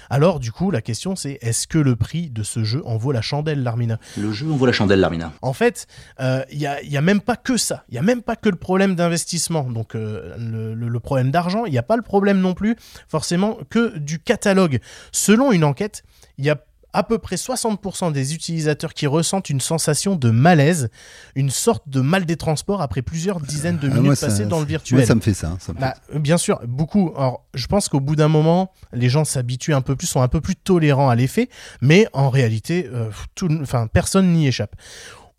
Alors 0.09 0.41
du 0.41 0.53
coup 0.53 0.71
la 0.71 0.81
question 0.83 1.17
c'est 1.17 1.39
est-ce 1.43 1.67
que 1.67 1.79
le 1.79 1.97
prix 1.97 2.31
de 2.31 2.43
ce 2.43 2.65
jeu 2.65 2.83
en 2.87 2.97
vaut 2.97 3.13
la 3.13 3.23
chandelle 3.23 3.63
Larmina? 3.63 3.99
Le 4.17 4.33
jeu 4.33 4.51
en 4.51 4.57
vaut 4.57 4.67
la 4.67 4.73
chandelle, 4.73 5.01
Larmina. 5.01 5.33
En 5.43 5.53
fait 5.53 5.87
il 6.19 6.59
n'y 6.59 6.67
a, 6.67 6.83
y 6.83 6.97
a 6.97 7.01
même 7.01 7.21
pas 7.21 7.37
que 7.37 7.57
ça, 7.57 7.85
il 7.89 7.93
n'y 7.93 7.99
a 7.99 8.03
même 8.03 8.23
pas 8.23 8.37
que 8.37 8.49
le 8.49 8.57
problème 8.57 8.95
d'investissement, 8.95 9.65
donc 9.65 9.95
euh, 9.95 10.35
le, 10.39 10.75
le- 10.75 10.89
le 10.89 11.01
problème 11.01 11.31
d'argent, 11.31 11.65
il 11.67 11.73
n'y 11.73 11.79
a 11.79 11.83
pas 11.83 11.97
le 11.97 12.03
problème 12.03 12.41
non 12.41 12.55
plus 12.55 12.77
forcément 13.09 13.59
que 13.71 13.97
du 13.99 14.19
catalogue. 14.19 14.81
Selon 15.13 15.53
une 15.53 15.65
enquête, 15.65 16.03
il 16.39 16.45
y 16.45 16.51
a 16.51 16.57
à 16.93 17.03
peu 17.03 17.19
près 17.19 17.37
60% 17.37 18.13
des 18.13 18.35
utilisateurs 18.35 18.95
qui 18.95 19.07
ressentent 19.07 19.51
une 19.51 19.61
sensation 19.61 20.17
de 20.17 20.31
malaise, 20.31 20.89
une 21.35 21.51
sorte 21.51 21.89
de 21.89 22.01
mal 22.01 22.25
des 22.27 22.37
transports 22.37 22.83
après 22.83 23.03
plusieurs 23.03 23.41
dizaines 23.41 23.79
de 23.79 23.89
Ah, 23.93 23.95
minutes 23.95 24.17
ça- 24.17 24.27
passées 24.29 24.45
dans 24.47 24.57
le 24.59 24.63
Moi, 24.63 24.69
virtuel. 24.69 25.07
ça 25.07 25.15
me 25.15 25.21
fait 25.21 25.35
ça. 25.35 25.57
ça 25.61 25.73
me 25.73 25.79
fait 25.79 25.85
Bah, 25.85 25.95
euh, 26.15 26.19
bien 26.19 26.39
sûr, 26.39 26.61
beaucoup. 26.67 27.13
Alors, 27.17 27.45
je 27.55 27.67
pense 27.67 27.89
qu'au 27.89 28.01
bout 28.01 28.17
d'un 28.17 28.29
moment, 28.29 28.73
les 28.93 29.09
gens 29.09 29.25
s'habituent 29.25 29.75
un 29.75 29.81
peu 29.83 29.97
plus, 29.97 30.07
sont 30.07 30.23
un 30.23 30.29
peu 30.29 30.41
plus 30.41 30.57
tolérants 30.57 31.09
à 31.09 31.15
l'effet, 31.15 31.49
mais 31.81 32.07
en 32.13 32.31
réalité, 32.31 32.89
euh, 32.93 33.11
tout, 33.35 33.49
enfin, 33.63 33.87
personne 33.87 34.33
n'y 34.33 34.47
échappe. 34.47 34.75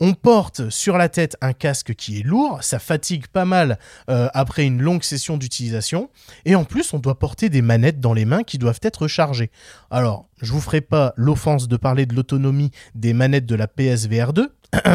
On 0.04 0.14
porte 0.14 0.68
sur 0.68 0.98
la 0.98 1.08
tête 1.08 1.36
un 1.42 1.52
casque 1.52 1.94
qui 1.94 2.18
est 2.18 2.22
lourd, 2.24 2.58
ça 2.64 2.80
fatigue 2.80 3.28
pas 3.28 3.44
mal 3.44 3.78
euh, 4.10 4.28
après 4.34 4.64
une 4.64 4.82
longue 4.82 5.04
session 5.04 5.36
d'utilisation, 5.36 6.10
et 6.44 6.56
en 6.56 6.64
plus 6.64 6.92
on 6.92 6.98
doit 6.98 7.20
porter 7.20 7.48
des 7.50 7.62
manettes 7.62 8.00
dans 8.00 8.12
les 8.12 8.24
mains 8.24 8.42
qui 8.42 8.58
doivent 8.58 8.80
être 8.82 9.06
chargées. 9.06 9.52
Alors, 9.92 10.26
je 10.40 10.50
vous 10.50 10.60
ferai 10.60 10.80
pas 10.80 11.12
l'offense 11.16 11.68
de 11.68 11.76
parler 11.76 12.04
de 12.04 12.16
l'autonomie 12.16 12.72
des 12.96 13.12
manettes 13.12 13.46
de 13.46 13.54
la 13.54 13.68
PSVR 13.68 14.32
2, 14.32 14.52
Euh, 14.84 14.92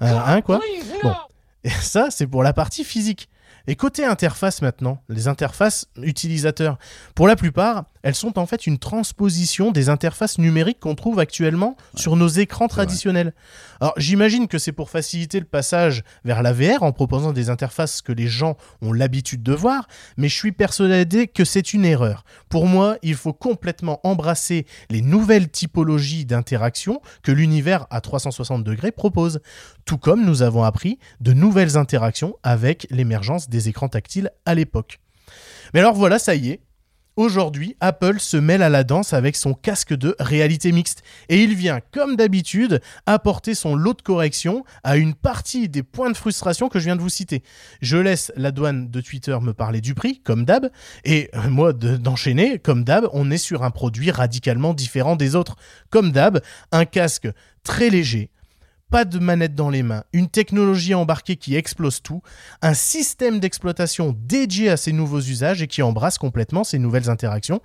hein, 0.00 0.40
quoi? 0.40 0.60
Bon, 1.02 1.14
et 1.62 1.68
ça 1.68 2.06
c'est 2.08 2.26
pour 2.26 2.42
la 2.42 2.54
partie 2.54 2.84
physique. 2.84 3.28
Et 3.66 3.76
côté 3.76 4.04
interface 4.04 4.62
maintenant, 4.62 5.02
les 5.08 5.28
interfaces 5.28 5.86
utilisateurs, 6.00 6.78
pour 7.14 7.26
la 7.26 7.36
plupart, 7.36 7.84
elles 8.06 8.14
sont 8.14 8.38
en 8.38 8.46
fait 8.46 8.68
une 8.68 8.78
transposition 8.78 9.72
des 9.72 9.88
interfaces 9.88 10.38
numériques 10.38 10.78
qu'on 10.78 10.94
trouve 10.94 11.18
actuellement 11.18 11.76
sur 11.96 12.14
nos 12.14 12.28
écrans 12.28 12.66
vrai. 12.66 12.84
traditionnels. 12.84 13.34
Alors 13.80 13.94
j'imagine 13.96 14.46
que 14.46 14.58
c'est 14.58 14.70
pour 14.70 14.90
faciliter 14.90 15.40
le 15.40 15.44
passage 15.44 16.04
vers 16.24 16.40
la 16.44 16.52
VR 16.52 16.84
en 16.84 16.92
proposant 16.92 17.32
des 17.32 17.50
interfaces 17.50 18.02
que 18.02 18.12
les 18.12 18.28
gens 18.28 18.56
ont 18.80 18.92
l'habitude 18.92 19.42
de 19.42 19.52
voir, 19.52 19.88
mais 20.16 20.28
je 20.28 20.36
suis 20.36 20.52
persuadé 20.52 21.26
que 21.26 21.44
c'est 21.44 21.74
une 21.74 21.84
erreur. 21.84 22.24
Pour 22.48 22.66
moi, 22.66 22.96
il 23.02 23.16
faut 23.16 23.32
complètement 23.32 23.98
embrasser 24.04 24.66
les 24.88 25.02
nouvelles 25.02 25.48
typologies 25.48 26.26
d'interaction 26.26 27.02
que 27.24 27.32
l'univers 27.32 27.88
à 27.90 28.00
360 28.00 28.62
degrés 28.62 28.92
propose, 28.92 29.40
tout 29.84 29.98
comme 29.98 30.24
nous 30.24 30.42
avons 30.42 30.62
appris 30.62 31.00
de 31.20 31.32
nouvelles 31.32 31.76
interactions 31.76 32.36
avec 32.44 32.86
l'émergence 32.90 33.48
des 33.48 33.68
écrans 33.68 33.88
tactiles 33.88 34.30
à 34.44 34.54
l'époque. 34.54 35.00
Mais 35.74 35.80
alors 35.80 35.94
voilà, 35.94 36.20
ça 36.20 36.36
y 36.36 36.50
est. 36.50 36.60
Aujourd'hui, 37.16 37.76
Apple 37.80 38.20
se 38.20 38.36
mêle 38.36 38.62
à 38.62 38.68
la 38.68 38.84
danse 38.84 39.14
avec 39.14 39.36
son 39.36 39.54
casque 39.54 39.94
de 39.94 40.14
réalité 40.20 40.70
mixte 40.70 41.02
et 41.30 41.42
il 41.42 41.54
vient, 41.54 41.80
comme 41.90 42.14
d'habitude, 42.14 42.82
apporter 43.06 43.54
son 43.54 43.74
lot 43.74 43.94
de 43.94 44.02
corrections 44.02 44.64
à 44.84 44.98
une 44.98 45.14
partie 45.14 45.70
des 45.70 45.82
points 45.82 46.10
de 46.10 46.16
frustration 46.16 46.68
que 46.68 46.78
je 46.78 46.84
viens 46.84 46.96
de 46.96 47.00
vous 47.00 47.08
citer. 47.08 47.42
Je 47.80 47.96
laisse 47.96 48.32
la 48.36 48.50
douane 48.50 48.90
de 48.90 49.00
Twitter 49.00 49.34
me 49.40 49.54
parler 49.54 49.80
du 49.80 49.94
prix, 49.94 50.20
comme 50.22 50.44
d'hab, 50.44 50.68
et 51.04 51.30
euh, 51.34 51.48
moi 51.48 51.72
de- 51.72 51.96
d'enchaîner, 51.96 52.58
comme 52.58 52.84
d'hab, 52.84 53.08
on 53.14 53.30
est 53.30 53.38
sur 53.38 53.62
un 53.62 53.70
produit 53.70 54.10
radicalement 54.10 54.74
différent 54.74 55.16
des 55.16 55.36
autres. 55.36 55.56
Comme 55.88 56.12
d'hab, 56.12 56.42
un 56.70 56.84
casque 56.84 57.28
très 57.64 57.88
léger, 57.88 58.30
pas 58.90 59.04
de 59.04 59.18
manette 59.18 59.54
dans 59.54 59.70
les 59.70 59.82
mains, 59.82 60.04
une 60.12 60.28
technologie 60.28 60.94
embarquée 60.94 61.36
qui 61.36 61.56
explose 61.56 62.02
tout, 62.02 62.22
un 62.62 62.74
système 62.74 63.40
d'exploitation 63.40 64.16
dédié 64.16 64.70
à 64.70 64.76
ces 64.76 64.92
nouveaux 64.92 65.20
usages 65.20 65.60
et 65.60 65.66
qui 65.66 65.82
embrasse 65.82 66.18
complètement 66.18 66.62
ces 66.62 66.78
nouvelles 66.78 67.10
interactions. 67.10 67.60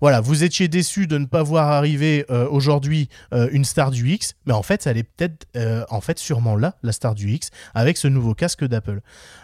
Voilà, 0.00 0.20
vous 0.20 0.42
étiez 0.42 0.68
déçu 0.68 1.06
de 1.06 1.18
ne 1.18 1.26
pas 1.26 1.42
voir 1.42 1.68
arriver 1.68 2.26
euh, 2.30 2.48
aujourd'hui 2.48 3.08
euh, 3.32 3.48
une 3.52 3.64
star 3.64 3.90
du 3.90 4.10
X, 4.10 4.34
mais 4.46 4.52
en 4.52 4.62
fait, 4.62 4.86
elle 4.86 4.96
est 4.96 5.04
peut-être, 5.04 5.46
euh, 5.56 5.84
en 5.90 6.00
fait, 6.00 6.18
sûrement 6.18 6.56
là, 6.56 6.76
la 6.82 6.92
star 6.92 7.14
du 7.14 7.30
X, 7.30 7.50
avec 7.74 7.96
ce 7.96 8.08
nouveau 8.08 8.34
casque 8.34 8.64
d'Apple. 8.64 9.00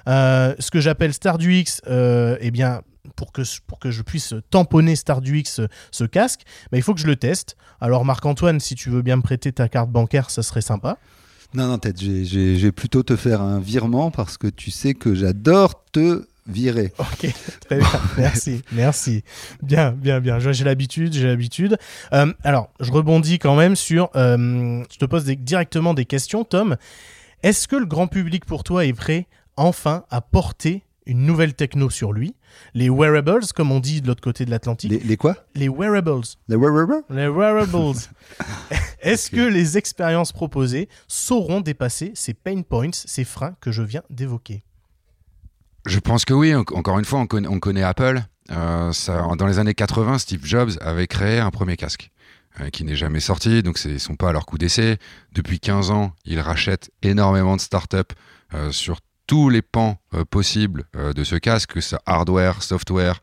Ce 0.06 0.70
que 0.70 0.80
j'appelle 0.80 1.14
star 1.14 1.38
du 1.38 1.54
X, 1.54 1.80
eh 1.86 2.50
bien, 2.50 2.82
pour 3.16 3.32
que, 3.32 3.42
pour 3.66 3.78
que 3.78 3.90
je 3.90 4.02
puisse 4.02 4.34
tamponner 4.50 4.96
Star 4.96 5.20
du 5.20 5.38
X 5.38 5.54
ce, 5.54 5.62
ce 5.90 6.04
casque, 6.04 6.42
bah, 6.70 6.78
il 6.78 6.82
faut 6.82 6.94
que 6.94 7.00
je 7.00 7.06
le 7.06 7.16
teste. 7.16 7.56
Alors 7.80 8.04
Marc-Antoine, 8.04 8.60
si 8.60 8.74
tu 8.74 8.90
veux 8.90 9.02
bien 9.02 9.16
me 9.16 9.22
prêter 9.22 9.52
ta 9.52 9.68
carte 9.68 9.90
bancaire, 9.90 10.30
ça 10.30 10.42
serait 10.42 10.60
sympa. 10.60 10.98
Non, 11.54 11.66
non, 11.66 11.78
tête, 11.78 12.00
j'ai- 12.00 12.24
j'ai 12.24 12.56
j'ai 12.56 12.72
plutôt 12.72 13.02
te 13.02 13.16
faire 13.16 13.40
un 13.40 13.58
virement 13.58 14.10
parce 14.10 14.38
que 14.38 14.46
tu 14.46 14.70
sais 14.70 14.94
que 14.94 15.14
j'adore 15.14 15.84
te 15.92 16.24
virer. 16.46 16.92
Ok, 16.98 17.26
très 17.60 17.78
bien. 17.78 17.88
Merci, 18.18 18.62
merci. 18.72 19.24
Bien, 19.62 19.92
bien, 19.92 20.20
bien. 20.20 20.38
J'ai 20.38 20.52
j'ai 20.52 20.64
l'habitude, 20.64 21.12
j'ai 21.12 21.26
l'habitude. 21.26 21.76
Euh, 22.12 22.32
alors, 22.44 22.70
je 22.80 22.90
rebondis 22.92 23.38
quand 23.38 23.56
même 23.56 23.76
sur. 23.76 24.10
euh, 24.16 24.82
je 24.92 24.98
te 24.98 25.04
pose 25.04 25.24
des- 25.24 25.36
directement 25.36 25.92
des 25.94 26.04
questions, 26.04 26.44
Tom. 26.44 26.76
Est-ce 27.42 27.66
que 27.68 27.76
le 27.76 27.86
grand 27.86 28.06
public 28.06 28.44
pour 28.44 28.62
toi 28.64 28.84
est 28.84 28.92
prêt 28.92 29.26
enfin 29.56 30.04
à 30.10 30.20
porter 30.20 30.82
une 31.06 31.24
nouvelle 31.24 31.54
techno 31.54 31.90
sur 31.90 32.12
lui 32.12 32.34
Les 32.74 32.88
wearables, 32.90 33.44
comme 33.54 33.72
on 33.72 33.80
dit 33.80 34.00
de 34.02 34.06
l'autre 34.06 34.20
côté 34.22 34.44
de 34.44 34.50
l'Atlantique. 34.50 34.90
Les, 34.90 34.98
les 34.98 35.16
quoi? 35.16 35.36
Les 35.54 35.68
wearables. 35.68 36.22
Les 36.48 36.56
wearables? 36.56 37.02
Les 37.10 37.28
wearables. 37.28 37.98
Est-ce 39.00 39.30
que 39.30 39.40
les 39.40 39.78
expériences 39.78 40.32
proposées 40.32 40.88
sauront 41.08 41.60
dépasser 41.60 42.12
ces 42.14 42.34
pain 42.34 42.62
points, 42.62 42.90
ces 42.92 43.24
freins 43.24 43.56
que 43.60 43.72
je 43.72 43.82
viens 43.82 44.02
d'évoquer? 44.10 44.62
Je 45.86 45.98
pense 45.98 46.24
que 46.24 46.34
oui. 46.34 46.54
En- 46.54 46.60
Encore 46.74 46.98
une 46.98 47.04
fois, 47.04 47.20
on 47.20 47.26
connaît, 47.26 47.48
on 47.48 47.58
connaît 47.58 47.82
Apple. 47.82 48.20
Euh, 48.50 48.92
ça, 48.92 49.26
dans 49.38 49.46
les 49.46 49.58
années 49.58 49.74
80, 49.74 50.18
Steve 50.18 50.44
Jobs 50.44 50.72
avait 50.80 51.06
créé 51.06 51.38
un 51.38 51.50
premier 51.50 51.76
casque 51.76 52.10
euh, 52.60 52.68
qui 52.68 52.84
n'est 52.84 52.96
jamais 52.96 53.20
sorti, 53.20 53.62
donc 53.62 53.78
ils 53.84 54.00
sont 54.00 54.16
pas 54.16 54.30
à 54.30 54.32
leur 54.32 54.44
coup 54.44 54.58
d'essai. 54.58 54.98
Depuis 55.32 55.60
15 55.60 55.90
ans, 55.90 56.12
ils 56.24 56.40
rachètent 56.40 56.90
énormément 57.02 57.56
de 57.56 57.60
startups 57.60 57.96
euh, 58.54 58.72
sur 58.72 59.00
tous 59.30 59.48
les 59.48 59.62
pans 59.62 59.96
euh, 60.14 60.24
possibles 60.24 60.86
euh, 60.96 61.12
de 61.12 61.22
ce 61.22 61.36
casque, 61.36 61.74
que 61.74 61.80
ce 61.80 61.90
soit 61.90 62.02
hardware, 62.04 62.64
software. 62.64 63.20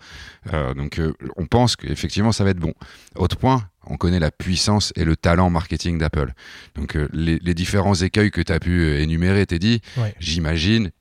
Euh, 0.54 0.74
donc 0.74 1.02
on 1.36 1.46
pense 1.48 1.76
qu'effectivement 1.76 2.32
ça 2.32 2.46
va 2.46 2.52
être 2.52 2.60
bon. 2.60 2.74
Autre 3.18 3.36
point, 3.36 3.68
on 3.86 3.98
connaît 3.98 4.22
la 4.22 4.32
puissance 4.32 4.94
et 4.96 5.04
le 5.04 5.18
talent 5.18 5.50
marketing 5.50 5.98
d'Apple. 5.98 6.32
Donc 6.76 6.98
les, 7.12 7.40
les 7.40 7.54
différents 7.54 7.94
écueils 7.94 8.32
que 8.32 8.40
tu 8.40 8.54
as 8.54 8.60
pu 8.62 8.96
énumérer, 9.02 9.46
t'es 9.46 9.60
dit, 9.60 9.82
Ouais. 9.98 10.16
j'imagine 10.22 10.92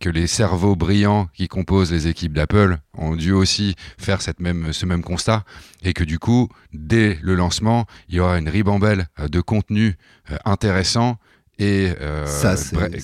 que 0.00 0.08
les 0.08 0.26
cerveaux 0.26 0.76
brillants 0.76 1.28
qui 1.34 1.46
composent 1.46 1.92
les 1.92 2.06
équipes 2.06 2.32
d'Apple 2.32 2.78
ont 2.94 3.16
dû 3.16 3.32
aussi 3.32 3.74
faire 3.98 4.22
cette 4.22 4.40
même, 4.40 4.72
ce 4.72 4.86
même 4.86 5.02
constat 5.02 5.44
et 5.82 5.92
que 5.92 6.04
du 6.04 6.18
coup, 6.18 6.48
dès 6.72 7.18
le 7.20 7.34
lancement, 7.34 7.84
il 8.08 8.14
y 8.14 8.20
aura 8.20 8.38
une 8.38 8.48
ribambelle 8.48 9.08
de 9.28 9.40
contenu 9.42 9.98
intéressant 10.46 11.18
et 11.58 11.92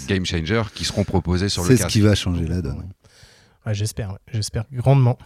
Game 0.09 0.25
Changer 0.25 0.63
qui 0.75 0.85
seront 0.85 1.05
proposés 1.05 1.49
sur 1.49 1.63
le 1.63 1.69
casque. 1.69 1.83
C'est 1.83 1.89
ce 1.89 1.93
qui 1.93 2.01
va 2.01 2.15
changer 2.15 2.47
la 2.47 2.63
donne. 2.63 2.89
j'espère, 3.73 4.17
j'espère 4.33 4.65
grandement. 4.73 5.19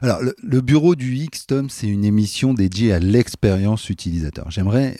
Alors, 0.00 0.20
le, 0.22 0.60
bureau 0.62 0.94
du 0.94 1.16
X, 1.16 1.46
Tom, 1.46 1.68
c'est 1.68 1.86
une 1.86 2.04
émission 2.04 2.54
dédiée 2.54 2.94
à 2.94 2.98
l'expérience 2.98 3.90
utilisateur. 3.90 4.50
J'aimerais 4.50 4.96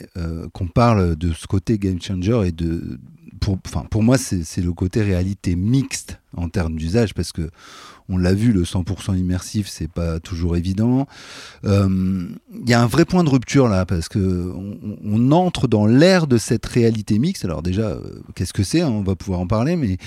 qu'on 0.53 0.67
parle 0.67 1.15
de 1.15 1.33
ce 1.33 1.47
côté 1.47 1.79
game 1.79 2.01
changer 2.01 2.47
et 2.47 2.51
de, 2.51 2.99
pour, 3.39 3.59
pour 3.59 4.03
moi, 4.03 4.17
c'est 4.17 4.61
le 4.61 4.73
côté 4.73 5.01
réalité 5.01 5.55
mixte 5.55 6.19
en 6.35 6.49
termes 6.49 6.75
d'usage 6.75 7.13
parce 7.13 7.31
que 7.31 7.49
on 8.13 8.17
l'a 8.17 8.33
vu, 8.33 8.51
le 8.51 8.63
100% 8.63 9.17
immersif, 9.17 9.67
c'est 9.67 9.89
pas 9.89 10.19
toujours 10.19 10.55
évident. 10.55 11.07
Il 11.63 11.69
euh, 11.69 12.27
y 12.67 12.73
a 12.73 12.81
un 12.81 12.85
vrai 12.85 13.05
point 13.05 13.23
de 13.23 13.29
rupture 13.29 13.67
là, 13.67 13.85
parce 13.85 14.07
que 14.07 14.53
on, 15.03 15.31
entre 15.31 15.67
dans 15.67 15.87
l'ère 15.87 16.27
de 16.27 16.37
cette 16.37 16.65
réalité 16.65 17.17
mixte. 17.17 17.45
Alors 17.45 17.63
déjà, 17.63 17.83
euh, 17.83 17.99
qu'est-ce 18.35 18.53
que 18.53 18.63
c'est 18.63 18.81
hein, 18.81 18.89
On 18.89 19.01
va 19.01 19.15
pouvoir 19.15 19.39
en 19.39 19.47
parler, 19.47 19.75
mais 19.75 19.97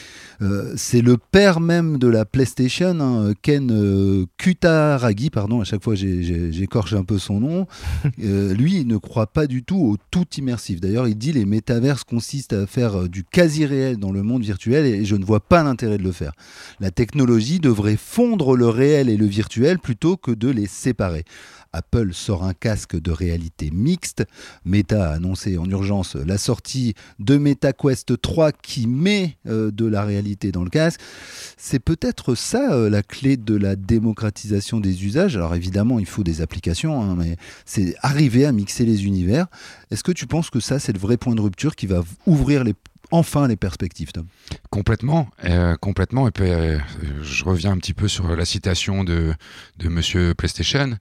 euh, 0.40 0.72
c'est 0.76 1.00
le 1.00 1.16
père 1.16 1.58
même 1.58 1.98
de 1.98 2.06
la 2.06 2.24
PlayStation, 2.24 3.00
hein, 3.00 3.32
Ken 3.42 4.26
Kutaragi, 4.36 5.30
pardon, 5.30 5.60
à 5.60 5.64
chaque 5.64 5.82
fois 5.82 5.94
j'écorche 5.96 6.92
un 6.92 7.04
peu 7.04 7.18
son 7.18 7.40
nom. 7.40 7.66
lui, 8.18 8.80
il 8.80 8.86
ne 8.86 8.98
croit 8.98 9.26
pas 9.26 9.46
du 9.46 9.64
tout 9.64 9.78
au 9.78 9.96
tout 10.10 10.26
immersif. 10.38 10.80
D'ailleurs, 10.80 11.08
il 11.08 11.16
dit 11.16 11.32
les 11.32 11.44
métaverses 11.44 12.04
consistent 12.04 12.52
à 12.52 12.66
faire 12.66 13.08
du 13.08 13.24
quasi 13.24 13.66
réel 13.66 13.96
dans 13.96 14.12
le 14.12 14.22
monde 14.22 14.42
virtuel 14.42 14.86
et 14.86 15.04
je 15.04 15.16
ne 15.16 15.24
vois 15.24 15.40
pas 15.40 15.64
l'intérêt 15.64 15.98
de 15.98 16.04
le 16.04 16.12
faire. 16.12 16.32
La 16.78 16.90
technologie 16.90 17.58
devrait 17.58 17.95
fondre 17.96 18.56
le 18.56 18.68
réel 18.68 19.08
et 19.08 19.16
le 19.16 19.26
virtuel 19.26 19.78
plutôt 19.78 20.16
que 20.16 20.30
de 20.30 20.48
les 20.48 20.66
séparer. 20.66 21.24
Apple 21.72 22.14
sort 22.14 22.44
un 22.44 22.54
casque 22.54 22.98
de 22.98 23.10
réalité 23.10 23.70
mixte. 23.70 24.24
Meta 24.64 25.10
a 25.10 25.14
annoncé 25.14 25.58
en 25.58 25.68
urgence 25.68 26.16
la 26.16 26.38
sortie 26.38 26.94
de 27.18 27.36
MetaQuest 27.36 28.20
3 28.20 28.52
qui 28.52 28.86
met 28.86 29.36
euh, 29.46 29.70
de 29.70 29.84
la 29.84 30.02
réalité 30.02 30.52
dans 30.52 30.64
le 30.64 30.70
casque. 30.70 31.00
C'est 31.58 31.78
peut-être 31.78 32.34
ça 32.34 32.72
euh, 32.72 32.88
la 32.88 33.02
clé 33.02 33.36
de 33.36 33.54
la 33.54 33.76
démocratisation 33.76 34.80
des 34.80 35.04
usages. 35.04 35.36
Alors 35.36 35.54
évidemment, 35.54 35.98
il 35.98 36.06
faut 36.06 36.22
des 36.22 36.40
applications, 36.40 37.02
hein, 37.02 37.14
mais 37.16 37.36
c'est 37.66 37.94
arriver 38.00 38.46
à 38.46 38.52
mixer 38.52 38.86
les 38.86 39.04
univers. 39.04 39.46
Est-ce 39.90 40.02
que 40.02 40.12
tu 40.12 40.26
penses 40.26 40.50
que 40.50 40.60
ça, 40.60 40.78
c'est 40.78 40.92
le 40.92 40.98
vrai 40.98 41.18
point 41.18 41.34
de 41.34 41.40
rupture 41.40 41.76
qui 41.76 41.86
va 41.86 42.02
ouvrir 42.26 42.64
les 42.64 42.74
enfin 43.10 43.48
les 43.48 43.56
perspectives, 43.56 44.12
Tom. 44.12 44.26
Complètement, 44.70 45.28
euh, 45.44 45.76
complètement. 45.76 46.28
Et 46.28 46.30
puis, 46.30 46.50
euh, 46.50 46.78
je 47.22 47.44
reviens 47.44 47.72
un 47.72 47.78
petit 47.78 47.94
peu 47.94 48.08
sur 48.08 48.34
la 48.34 48.44
citation 48.44 49.04
de, 49.04 49.34
de 49.78 49.88
Monsieur 49.88 50.34
PlayStation. 50.34 50.96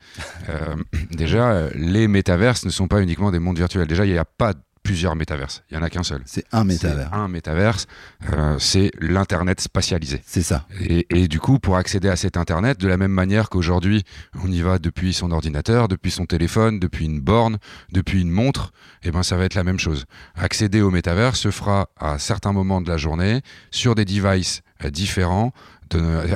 Euh, 0.49 0.75
déjà, 1.11 1.69
les 1.75 2.07
métaverses 2.07 2.65
ne 2.65 2.69
sont 2.69 2.87
pas 2.87 3.01
uniquement 3.01 3.31
des 3.31 3.39
mondes 3.39 3.57
virtuels. 3.57 3.87
Déjà, 3.87 4.05
il 4.05 4.11
n'y 4.11 4.17
a 4.17 4.25
pas 4.25 4.53
plusieurs 4.85 5.15
métaverses. 5.15 5.63
Il 5.69 5.75
n'y 5.75 5.81
en 5.81 5.85
a 5.85 5.89
qu'un 5.89 6.03
seul. 6.03 6.21
C'est 6.25 6.45
un 6.51 6.63
métavers. 6.63 7.11
Un 7.11 7.27
métaverse, 7.27 7.87
euh, 8.31 8.57
c'est 8.59 8.91
l'Internet 9.01 9.59
spatialisé. 9.59 10.21
C'est 10.25 10.43
ça. 10.43 10.67
Et, 10.79 11.27
du 11.27 11.39
coup, 11.39 11.57
pour 11.57 11.75
accéder 11.75 12.07
à 12.07 12.15
cet 12.15 12.37
Internet, 12.37 12.79
de 12.79 12.87
la 12.87 12.95
même 12.95 13.11
manière 13.11 13.49
qu'aujourd'hui, 13.49 14.03
on 14.43 14.51
y 14.51 14.61
va 14.61 14.77
depuis 14.77 15.11
son 15.11 15.31
ordinateur, 15.31 15.87
depuis 15.87 16.11
son 16.11 16.27
téléphone, 16.27 16.79
depuis 16.79 17.05
une 17.05 17.19
borne, 17.19 17.57
depuis 17.91 18.21
une 18.21 18.29
montre, 18.29 18.71
et 19.01 19.07
eh 19.07 19.11
ben 19.11 19.23
ça 19.23 19.37
va 19.37 19.45
être 19.45 19.55
la 19.55 19.63
même 19.63 19.79
chose. 19.79 20.05
Accéder 20.35 20.81
au 20.81 20.91
métavers 20.91 21.35
se 21.35 21.49
fera 21.49 21.89
à 21.99 22.19
certains 22.19 22.53
moments 22.53 22.81
de 22.81 22.87
la 22.87 22.97
journée, 22.97 23.41
sur 23.71 23.95
des 23.95 24.05
devices 24.05 24.61
euh, 24.83 24.91
différents, 24.91 25.51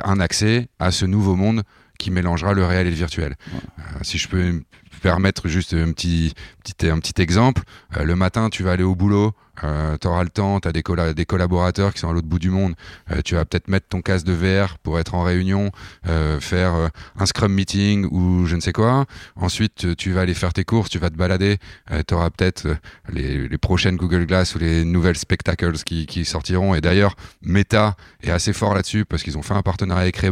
un 0.04 0.20
accès 0.20 0.68
à 0.78 0.90
ce 0.90 1.06
nouveau 1.06 1.36
monde 1.36 1.62
qui 2.00 2.10
mélangera 2.10 2.54
le 2.54 2.64
réel 2.64 2.86
et 2.86 2.90
le 2.90 2.96
virtuel. 2.96 3.36
Euh, 3.54 3.82
si 4.02 4.18
je 4.18 4.26
peux 4.26 4.62
permettre 5.02 5.48
juste 5.48 5.74
un 5.74 5.92
petit, 5.92 6.32
petit, 6.64 6.88
un 6.88 6.98
petit 6.98 7.20
exemple, 7.22 7.62
euh, 7.96 8.04
le 8.04 8.16
matin, 8.16 8.48
tu 8.48 8.62
vas 8.62 8.72
aller 8.72 8.82
au 8.82 8.94
boulot, 8.94 9.34
euh, 9.64 9.96
tu 10.00 10.06
auras 10.08 10.22
le 10.22 10.30
temps, 10.30 10.60
tu 10.60 10.68
as 10.68 10.72
des, 10.72 10.82
des, 11.14 11.24
collaborateurs 11.24 11.92
qui 11.92 12.00
sont 12.00 12.08
à 12.08 12.12
l'autre 12.12 12.26
bout 12.26 12.38
du 12.38 12.50
monde, 12.50 12.74
euh, 13.10 13.20
tu 13.24 13.34
vas 13.34 13.44
peut-être 13.44 13.68
mettre 13.68 13.88
ton 13.88 14.00
casque 14.00 14.26
de 14.26 14.32
VR 14.32 14.78
pour 14.78 14.98
être 14.98 15.14
en 15.14 15.22
réunion, 15.22 15.70
euh, 16.08 16.40
faire 16.40 16.74
euh, 16.74 16.88
un 17.18 17.26
Scrum 17.26 17.52
meeting 17.52 18.06
ou 18.10 18.46
je 18.46 18.56
ne 18.56 18.60
sais 18.60 18.72
quoi. 18.72 19.06
Ensuite, 19.36 19.96
tu 19.96 20.12
vas 20.12 20.22
aller 20.22 20.34
faire 20.34 20.52
tes 20.52 20.64
courses, 20.64 20.90
tu 20.90 20.98
vas 20.98 21.10
te 21.10 21.16
balader, 21.16 21.58
tu 22.06 22.14
auras 22.14 22.30
peut-être 22.30 22.66
les, 23.12 23.48
les, 23.48 23.58
prochaines 23.58 23.96
Google 23.96 24.26
Glass 24.26 24.54
ou 24.54 24.58
les 24.58 24.84
nouvelles 24.84 25.16
Spectacles 25.16 25.78
qui, 25.84 26.06
qui 26.06 26.24
sortiront. 26.24 26.74
Et 26.74 26.80
d'ailleurs, 26.80 27.16
Meta 27.42 27.96
est 28.22 28.30
assez 28.30 28.52
fort 28.52 28.74
là-dessus 28.74 29.04
parce 29.04 29.22
qu'ils 29.22 29.38
ont 29.38 29.42
fait 29.42 29.54
un 29.54 29.62
partenariat 29.62 30.02
avec 30.02 30.16
ray 30.16 30.30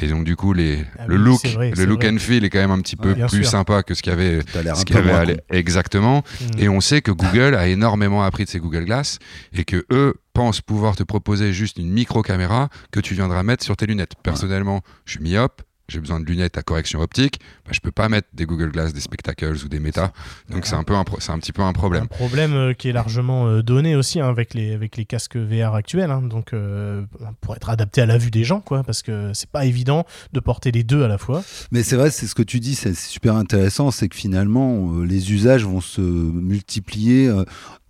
Et 0.00 0.06
donc, 0.08 0.24
du 0.24 0.36
coup, 0.36 0.52
les, 0.52 0.84
ah 0.98 1.06
le 1.06 1.16
look, 1.16 1.42
le 1.44 1.84
look 1.84 2.04
and 2.04 2.18
feel 2.18 2.44
est 2.44 2.50
quand 2.50 2.60
même 2.60 2.70
un 2.70 2.80
petit 2.80 2.96
peu 2.96 3.14
plus 3.28 3.44
sympa 3.44 3.82
que 3.82 3.94
ce 3.94 4.02
qu'il 4.02 4.12
y 4.12 4.14
avait, 4.14 4.40
ce 4.74 4.84
qu'il 4.84 4.96
y 4.96 4.98
avait 4.98 5.42
exactement. 5.50 6.22
Mm. 6.40 6.58
Et 6.58 6.68
on 6.68 6.80
sait 6.80 7.02
que 7.02 7.10
Google 7.10 7.54
a 7.54 7.66
énormément 7.66 8.22
appris 8.22 8.44
de 8.44 8.50
ces 8.52 8.60
Google 8.60 8.84
Glass 8.84 9.18
et 9.52 9.64
que 9.64 9.84
eux 9.90 10.14
pensent 10.32 10.60
pouvoir 10.60 10.96
te 10.96 11.02
proposer 11.02 11.52
juste 11.52 11.78
une 11.78 11.90
micro 11.90 12.22
caméra 12.22 12.68
que 12.90 13.00
tu 13.00 13.14
viendras 13.14 13.42
mettre 13.42 13.64
sur 13.64 13.76
tes 13.76 13.86
lunettes. 13.86 14.14
Personnellement, 14.22 14.82
je 15.04 15.12
suis 15.12 15.20
myope, 15.22 15.62
j'ai 15.88 16.00
besoin 16.00 16.20
de 16.20 16.24
lunettes 16.24 16.56
à 16.56 16.62
correction 16.62 17.00
optique, 17.00 17.38
bah, 17.66 17.72
je 17.72 17.80
peux 17.80 17.90
pas 17.90 18.08
mettre 18.08 18.28
des 18.32 18.46
Google 18.46 18.70
Glass, 18.70 18.92
des 18.92 19.00
Spectacles 19.00 19.56
ou 19.64 19.68
des 19.68 19.78
Meta. 19.78 20.12
Donc 20.48 20.64
c'est 20.66 20.74
un 20.74 20.84
peu 20.84 20.94
un, 20.94 21.04
c'est 21.18 21.32
un 21.32 21.38
petit 21.38 21.52
peu 21.52 21.62
un 21.62 21.72
problème. 21.72 22.04
Un 22.04 22.06
problème 22.06 22.54
euh, 22.54 22.72
qui 22.72 22.88
est 22.88 22.92
largement 22.92 23.46
euh, 23.46 23.62
donné 23.62 23.94
aussi 23.94 24.20
hein, 24.20 24.28
avec 24.28 24.54
les 24.54 24.72
avec 24.72 24.96
les 24.96 25.04
casques 25.04 25.36
VR 25.36 25.74
actuels. 25.74 26.10
Hein. 26.10 26.22
donc 26.22 26.52
euh, 26.52 27.02
pour 27.40 27.54
être 27.54 27.68
adapté 27.68 28.00
à 28.00 28.06
la 28.06 28.16
vue 28.16 28.30
des 28.30 28.44
gens, 28.44 28.60
quoi, 28.60 28.82
parce 28.82 29.02
que 29.02 29.32
c'est 29.34 29.50
pas 29.50 29.66
évident 29.66 30.06
de 30.32 30.40
porter 30.40 30.70
les 30.72 30.82
deux 30.82 31.04
à 31.04 31.08
la 31.08 31.18
fois. 31.18 31.42
Mais 31.70 31.82
c'est 31.82 31.96
vrai, 31.96 32.10
c'est 32.10 32.26
ce 32.26 32.34
que 32.34 32.42
tu 32.42 32.60
dis, 32.60 32.74
c'est 32.74 32.94
super 32.94 33.36
intéressant, 33.36 33.90
c'est 33.90 34.08
que 34.08 34.16
finalement 34.16 35.00
les 35.02 35.32
usages 35.32 35.64
vont 35.64 35.80
se 35.80 36.00
multiplier 36.00 37.30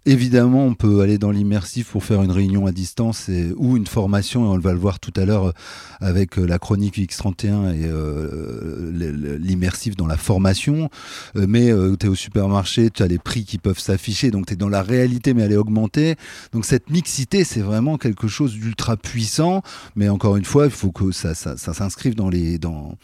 Évidemment, 0.05 0.67
on 0.67 0.75
peut 0.75 1.01
aller 1.01 1.17
dans 1.17 1.31
l'immersif 1.31 1.91
pour 1.93 2.03
faire 2.03 2.25
une 2.25 2.33
réunion 2.33 2.67
à 2.67 2.73
distance 2.73 3.29
et, 3.29 3.53
ou 3.57 3.77
une 3.77 3.87
formation, 3.87 4.45
et 4.45 4.49
on 4.49 4.59
va 4.59 4.73
le 4.73 4.79
voir 4.79 4.99
tout 4.99 5.13
à 5.15 5.25
l'heure 5.25 5.47
euh, 5.47 5.53
avec 6.01 6.41
euh, 6.41 6.45
la 6.45 6.59
chronique 6.59 6.99
X31 6.99 7.73
et 7.73 7.85
euh, 7.85 9.39
l'immersif 9.39 9.95
dans 9.95 10.09
la 10.09 10.17
formation. 10.17 10.91
mais 11.37 11.71
tu 12.01 12.07
es 12.07 12.09
au 12.09 12.17
supermarché, 12.17 12.91
tu 12.91 13.05
as 13.05 13.07
les 13.07 13.19
prix 13.19 13.45
qui 13.45 13.59
peuvent 13.59 13.79
s'afficher, 13.79 14.33
donc 14.33 14.47
tu 14.47 14.55
es 14.55 14.57
dans 14.57 14.69
la 14.69 14.83
réalité, 14.83 15.35
mais 15.35 15.43
elle 15.43 15.53
est 15.53 15.57
augmentée. 15.57 16.17
Donc 16.53 16.65
cette 16.65 16.91
mixité, 16.91 17.45
c'est 17.45 17.61
vraiment 17.61 17.97
quelque 17.97 18.27
chose 18.27 18.55
d'ultra 18.55 18.97
puissant, 18.97 19.63
mais 19.95 20.09
encore 20.09 20.37
une 20.37 20.45
fois, 20.45 20.65
il 20.65 20.73
faut 20.73 20.91
que 20.91 21.13
ça, 21.13 21.37
ça, 21.37 21.57
ça 21.57 21.75
s'inscrive 21.75 22.17
dans 22.17 22.29
les, 22.29 22.59
dans, 22.59 22.97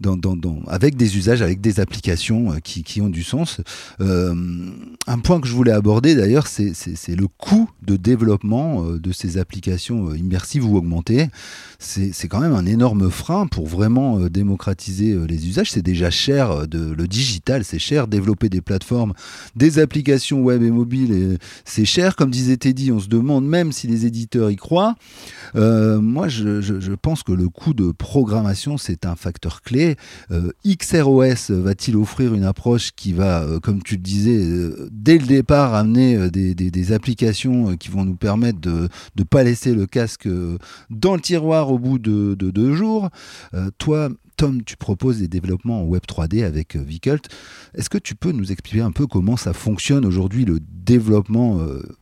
dans, 0.00 0.18
dans, 0.18 0.36
dans, 0.36 0.60
avec 0.66 0.96
des 0.96 1.16
usages, 1.16 1.40
avec 1.40 1.62
des 1.62 1.80
applications 1.80 2.56
qui, 2.62 2.82
qui 2.82 3.00
ont 3.00 3.08
du 3.08 3.22
sens. 3.22 3.62
un 4.00 5.18
point 5.22 5.40
que 5.40 5.46
je 5.46 5.54
voulais 5.54 5.72
aborder 5.72 6.14
d'ailleurs, 6.14 6.41
c'est 6.48 7.16
le 7.16 7.26
coût 7.26 7.68
de 7.82 7.96
développement 7.96 8.84
euh, 8.84 8.98
de 8.98 9.12
ces 9.12 9.38
applications 9.38 10.10
euh, 10.10 10.16
immersives 10.16 10.64
ou 10.64 10.76
augmentées. 10.76 11.28
C'est 11.78 12.28
quand 12.28 12.38
même 12.38 12.54
un 12.54 12.64
énorme 12.64 13.10
frein 13.10 13.48
pour 13.48 13.66
vraiment 13.66 14.20
euh, 14.20 14.30
démocratiser 14.30 15.16
les 15.26 15.48
usages. 15.48 15.72
C'est 15.72 15.82
déjà 15.82 16.10
cher, 16.10 16.68
de, 16.68 16.92
le 16.92 17.08
digital, 17.08 17.64
c'est 17.64 17.80
cher. 17.80 18.06
Développer 18.06 18.48
des 18.48 18.60
plateformes, 18.60 19.14
des 19.56 19.78
applications 19.80 20.42
web 20.42 20.62
et 20.62 20.70
mobiles, 20.70 21.38
c'est 21.64 21.84
cher. 21.84 22.14
Comme 22.14 22.30
disait 22.30 22.56
Teddy, 22.56 22.92
on 22.92 23.00
se 23.00 23.08
demande 23.08 23.46
même 23.46 23.72
si 23.72 23.88
les 23.88 24.06
éditeurs 24.06 24.50
y 24.50 24.56
croient. 24.56 24.94
moi, 25.54 26.28
je, 26.28 26.94
pense 26.94 27.24
que 27.24 27.32
le 27.32 27.48
coût 27.48 27.74
de 27.74 27.90
programmation, 27.90 28.78
c'est 28.78 29.04
un 29.06 29.16
facteur 29.16 29.62
clé. 29.62 29.96
XROS 30.64 31.50
va-t-il 31.50 31.96
offrir 31.96 32.34
une 32.34 32.44
approche 32.44 32.92
qui 32.94 33.12
va, 33.12 33.44
comme 33.62 33.82
tu 33.82 33.96
le 33.96 34.02
disais, 34.02 34.46
dès 34.92 35.18
le 35.18 35.26
départ 35.26 35.74
amener 35.74 36.30
des, 36.32 36.92
applications 36.92 37.70
euh, 37.70 37.76
qui 37.76 37.88
vont 37.88 38.04
nous 38.04 38.16
permettre 38.16 38.60
de 38.60 38.88
ne 39.16 39.22
pas 39.22 39.44
laisser 39.44 39.74
le 39.74 39.86
casque 39.86 40.26
euh, 40.26 40.58
dans 40.90 41.14
le 41.14 41.20
tiroir 41.20 41.70
au 41.70 41.78
bout 41.78 41.98
de, 41.98 42.34
deux 42.34 42.74
jours. 42.74 43.10
Euh, 43.54 43.70
toi, 43.78 44.08
Tom, 44.36 44.64
tu 44.64 44.76
proposes 44.76 45.18
des 45.18 45.28
développements 45.28 45.82
en 45.82 45.84
Web 45.84 46.02
3D 46.08 46.44
avec 46.44 46.76
Vicult. 46.76 47.28
Est-ce 47.74 47.90
que 47.90 47.98
tu 47.98 48.14
peux 48.14 48.32
nous 48.32 48.50
expliquer 48.50 48.80
un 48.80 48.90
peu 48.90 49.06
comment 49.06 49.36
ça 49.36 49.52
fonctionne 49.52 50.04
aujourd'hui, 50.04 50.44
le 50.44 50.58
développement 50.60 51.60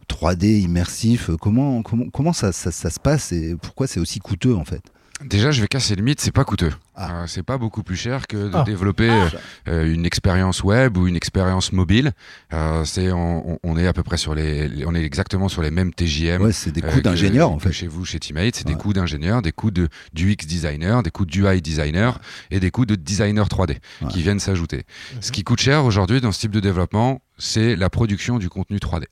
3D 0.09 0.61
immersif? 0.61 1.31
Comment, 1.41 1.83
comment, 1.83 2.09
comment 2.09 2.33
ça, 2.33 2.53
ça, 2.53 2.71
se 2.71 3.01
passe 3.01 3.33
et 3.33 3.57
pourquoi 3.61 3.87
c'est 3.87 4.01
aussi 4.01 4.21
coûteux 4.21 4.55
en 4.55 4.65
fait? 4.65 4.83
Déjà, 5.25 5.51
je 5.51 5.61
vais 5.61 5.69
casser 5.69 5.97
le 5.97 6.03
mythe, 6.03 6.21
c'est 6.21 6.33
pas 6.33 6.45
coûteux. 6.45 6.73
Ah. 7.01 7.23
Euh, 7.23 7.27
c'est 7.27 7.43
pas 7.43 7.59
beaucoup 7.59 7.83
plus 7.83 7.97
cher 7.97 8.27
que 8.27 8.37
de 8.37 8.51
ah. 8.55 8.63
développer 8.63 9.11
ah. 9.11 9.31
Euh, 9.69 9.93
une 9.93 10.05
expérience 10.07 10.63
web 10.63 10.97
ou 10.97 11.07
une 11.07 11.17
expérience 11.17 11.73
mobile. 11.73 12.13
Euh, 12.53 12.85
c'est 12.85 13.11
on, 13.13 13.77
est 13.77 13.87
à 13.87 13.93
peu 13.93 14.03
près 14.03 14.17
sur 14.17 14.35
les, 14.35 14.85
on 14.87 14.95
est 14.95 15.03
exactement 15.03 15.49
sur 15.49 15.63
les 15.63 15.71
mêmes 15.71 15.93
TJM. 15.93 16.43
Ouais, 16.43 16.53
c'est 16.53 16.73
des 16.73 16.83
coûts 16.83 17.01
d'ingénieur 17.01 17.51
en 17.51 17.59
fait. 17.59 17.73
Chez 17.73 17.87
vous, 17.87 18.05
chez 18.05 18.19
Teammate, 18.19 18.57
c'est 18.57 18.67
des 18.67 18.75
coûts 18.75 18.93
d'ingénieur, 18.93 19.43
des 19.43 19.53
coûts 19.53 19.71
de 19.71 19.89
du 20.13 20.33
X 20.33 20.47
designer, 20.47 21.03
des 21.03 21.11
coûts 21.11 21.27
du 21.27 21.45
UI 21.45 21.61
designer 21.63 22.19
et 22.51 22.61
des 22.61 22.71
coûts 22.71 22.87
de 22.87 22.95
designer 22.95 23.47
3D 23.47 23.77
qui 24.11 24.23
viennent 24.23 24.41
s'ajouter. 24.41 24.85
Ce 25.21 25.33
qui 25.33 25.45
coûte 25.45 25.61
cher 25.61 25.85
aujourd'hui 25.85 26.21
dans 26.21 26.33
ce 26.33 26.41
type 26.41 26.53
de 26.53 26.61
développement, 26.61 27.23
c'est 27.39 27.77
la 27.77 27.89
production 27.89 28.39
du 28.39 28.49
contenu 28.49 28.79
3D. 28.79 29.05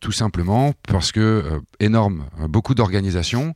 tout 0.00 0.12
simplement 0.12 0.74
parce 0.88 1.12
que 1.12 1.60
énorme, 1.80 2.24
beaucoup 2.48 2.74
d'organisations 2.74 3.54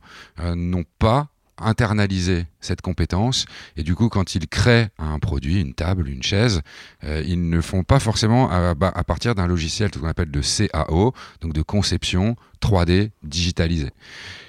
n'ont 0.55 0.85
pas 0.99 1.30
internalisé 1.61 2.45
cette 2.59 2.81
compétence 2.81 3.45
et 3.77 3.83
du 3.83 3.95
coup 3.95 4.09
quand 4.09 4.35
ils 4.35 4.47
créent 4.47 4.89
un 4.97 5.19
produit, 5.19 5.61
une 5.61 5.73
table, 5.73 6.09
une 6.09 6.23
chaise, 6.23 6.61
euh, 7.03 7.23
ils 7.25 7.49
ne 7.49 7.61
font 7.61 7.83
pas 7.83 7.99
forcément 7.99 8.49
à, 8.51 8.73
bah, 8.75 8.91
à 8.93 9.03
partir 9.03 9.35
d'un 9.35 9.47
logiciel 9.47 9.91
qu'on 9.91 10.07
appelle 10.07 10.31
de 10.31 10.41
CAO, 10.41 11.13
donc 11.41 11.53
de 11.53 11.61
conception 11.61 12.35
3D 12.61 13.11
digitalisée. 13.23 13.91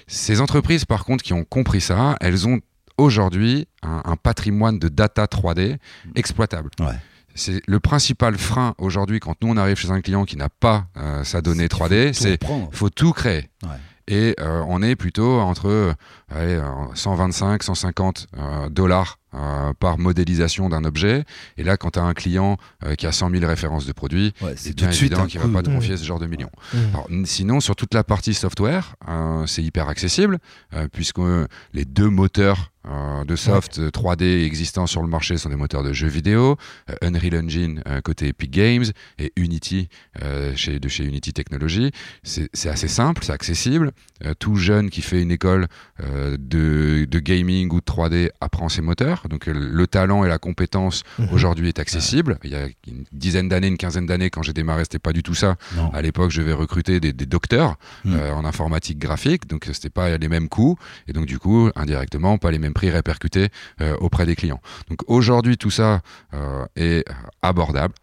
Ces 0.07 0.41
entreprises 0.41 0.85
par 0.85 1.05
contre 1.05 1.23
qui 1.23 1.33
ont 1.33 1.43
compris 1.43 1.81
ça, 1.81 2.15
elles 2.21 2.47
ont 2.47 2.59
aujourd'hui 2.97 3.67
un, 3.81 4.01
un 4.05 4.15
patrimoine 4.15 4.79
de 4.79 4.87
data 4.87 5.25
3D 5.25 5.77
exploitable. 6.15 6.69
Ouais. 6.79 6.93
C'est 7.35 7.61
le 7.67 7.79
principal 7.79 8.37
frein 8.37 8.75
aujourd'hui 8.77 9.19
quand 9.19 9.35
nous 9.41 9.49
on 9.49 9.57
arrive 9.57 9.77
chez 9.77 9.89
un 9.89 10.01
client 10.01 10.25
qui 10.25 10.37
n'a 10.37 10.49
pas 10.49 10.85
euh, 10.97 11.23
sa 11.23 11.41
donnée 11.41 11.67
C'est 11.69 11.69
qu'il 11.69 11.87
3D, 11.87 12.13
faut 12.13 12.37
tout 12.37 12.69
c'est 12.71 12.77
faut 12.77 12.89
tout 12.89 13.11
créer. 13.11 13.49
Ouais. 13.63 13.69
Et 14.07 14.35
euh, 14.39 14.63
on 14.67 14.81
est 14.83 14.95
plutôt 14.95 15.39
entre 15.39 15.95
allez, 16.29 16.55
euh, 16.55 16.63
125, 16.95 17.63
150 17.63 18.27
euh, 18.37 18.69
dollars 18.69 19.19
euh, 19.35 19.73
par 19.79 19.97
modélisation 19.97 20.69
d'un 20.69 20.83
objet. 20.83 21.23
Et 21.57 21.63
là, 21.63 21.77
quand 21.77 21.91
tu 21.91 21.99
as 21.99 22.03
un 22.03 22.13
client 22.13 22.57
euh, 22.85 22.95
qui 22.95 23.07
a 23.07 23.11
100 23.11 23.31
000 23.31 23.45
références 23.47 23.85
de 23.85 23.91
produits, 23.91 24.33
Ouais, 24.41 24.53
c'est 24.55 24.73
tout 24.73 24.85
bien 24.85 24.91
suite 24.91 25.11
évident 25.11 25.27
qu'il 25.27 25.39
ne 25.41 25.47
va 25.47 25.53
pas 25.61 25.63
te 25.63 25.69
confier 25.73 25.97
ce 25.97 26.03
genre 26.03 26.19
de 26.19 26.27
millions. 26.27 26.51
Alors, 26.93 27.07
sinon, 27.25 27.59
sur 27.59 27.75
toute 27.75 27.93
la 27.93 28.03
partie 28.03 28.33
software, 28.33 28.95
euh, 29.09 29.45
c'est 29.47 29.63
hyper 29.63 29.89
accessible, 29.89 30.37
euh, 30.73 30.87
puisque 30.91 31.19
euh, 31.19 31.47
les 31.73 31.85
deux 31.85 32.09
moteurs 32.09 32.69
euh, 32.85 33.23
de 33.23 33.35
soft 33.37 33.79
euh, 33.79 33.89
3D 33.89 34.43
existants 34.45 34.87
sur 34.87 35.01
le 35.01 35.07
marché 35.07 35.37
sont 35.37 35.49
des 35.49 35.55
moteurs 35.55 35.83
de 35.83 35.93
jeux 35.93 36.09
vidéo, 36.09 36.57
euh, 36.89 36.95
Unreal 37.01 37.35
Engine 37.45 37.81
euh, 37.87 38.01
côté 38.01 38.27
Epic 38.27 38.51
Games 38.51 38.83
et 39.19 39.31
Unity 39.37 39.87
euh, 40.21 40.53
chez, 40.55 40.79
de 40.79 40.87
chez 40.89 41.05
Unity 41.05 41.31
Technology. 41.33 41.91
C'est 42.23 42.49
assez 42.69 42.89
simple, 42.89 43.23
c'est 43.23 43.31
accessible. 43.31 43.91
Euh, 44.25 44.33
tout 44.37 44.55
jeune 44.57 44.89
qui 44.89 45.01
fait 45.01 45.21
une 45.21 45.31
école 45.31 45.67
euh, 46.01 46.12
de, 46.37 47.05
de 47.05 47.19
gaming 47.19 47.71
ou 47.73 47.79
de 47.79 47.85
3D 47.85 48.29
apprend 48.41 48.69
ces 48.69 48.81
moteurs. 48.81 49.23
Donc 49.29 49.47
euh, 49.47 49.53
le 49.53 49.87
talent 49.87 50.23
et 50.23 50.27
la 50.29 50.37
compétence 50.37 51.03
Mhm. 51.19 51.29
aujourd'hui 51.31 51.67
est 51.69 51.79
accessible. 51.79 52.37
Il 52.43 52.51
y 52.51 52.55
a 52.55 52.65
une 52.87 53.03
dizaine 53.11 53.49
d'années, 53.49 53.67
une 53.67 53.77
quinzaine 53.77 54.05
d'années, 54.05 54.29
quand 54.29 54.43
j'ai 54.43 54.53
démarré, 54.53 54.83
c'était 54.83 54.99
pas 54.99 55.13
du 55.13 55.23
tout 55.23 55.35
ça. 55.35 55.55
Non. 55.75 55.91
À 55.93 56.01
l'époque, 56.01 56.31
je 56.31 56.41
devais 56.41 56.53
recruter 56.53 56.99
des, 56.99 57.13
des 57.13 57.25
docteurs 57.25 57.77
Mm. 58.05 58.15
euh, 58.15 58.33
en 58.33 58.45
informatique 58.45 58.97
graphique, 58.99 59.47
donc 59.47 59.67
c'était 59.71 59.89
pas 59.89 60.17
les 60.17 60.27
mêmes 60.27 60.49
coûts 60.49 60.77
et 61.07 61.13
donc 61.13 61.25
du 61.25 61.39
coup, 61.39 61.69
indirectement, 61.75 62.37
pas 62.37 62.51
les 62.51 62.59
mêmes 62.59 62.73
prix 62.73 62.89
répercutés 62.89 63.49
euh, 63.81 63.95
auprès 63.99 64.25
des 64.25 64.35
clients. 64.35 64.61
Donc 64.89 64.99
aujourd'hui, 65.07 65.57
tout 65.57 65.71
ça 65.71 66.01
euh, 66.33 66.65
est 66.75 67.07
euh, 67.09 67.13
abordable 67.41 67.93